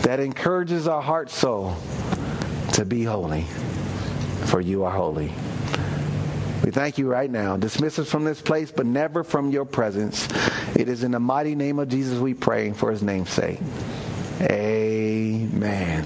that 0.01 0.19
encourages 0.19 0.85
our 0.85 1.01
heart 1.01 1.29
soul 1.29 1.77
to 2.73 2.83
be 2.83 3.05
holy 3.05 3.45
for 4.45 4.61
you 4.61 4.83
are 4.83 4.91
holy. 4.91 5.31
We 6.63 6.71
thank 6.71 6.97
you 6.97 7.07
right 7.07 7.29
now. 7.29 7.57
Dismiss 7.57 7.99
us 7.99 8.09
from 8.09 8.23
this 8.23 8.41
place, 8.41 8.71
but 8.71 8.85
never 8.85 9.23
from 9.23 9.51
your 9.51 9.65
presence. 9.65 10.27
It 10.75 10.89
is 10.89 11.03
in 11.03 11.11
the 11.11 11.19
mighty 11.19 11.53
name 11.53 11.77
of 11.79 11.89
Jesus 11.89 12.19
we 12.19 12.33
pray 12.33 12.71
for 12.71 12.89
his 12.89 13.03
name's 13.03 13.29
sake. 13.29 13.59
Amen. 14.41 16.03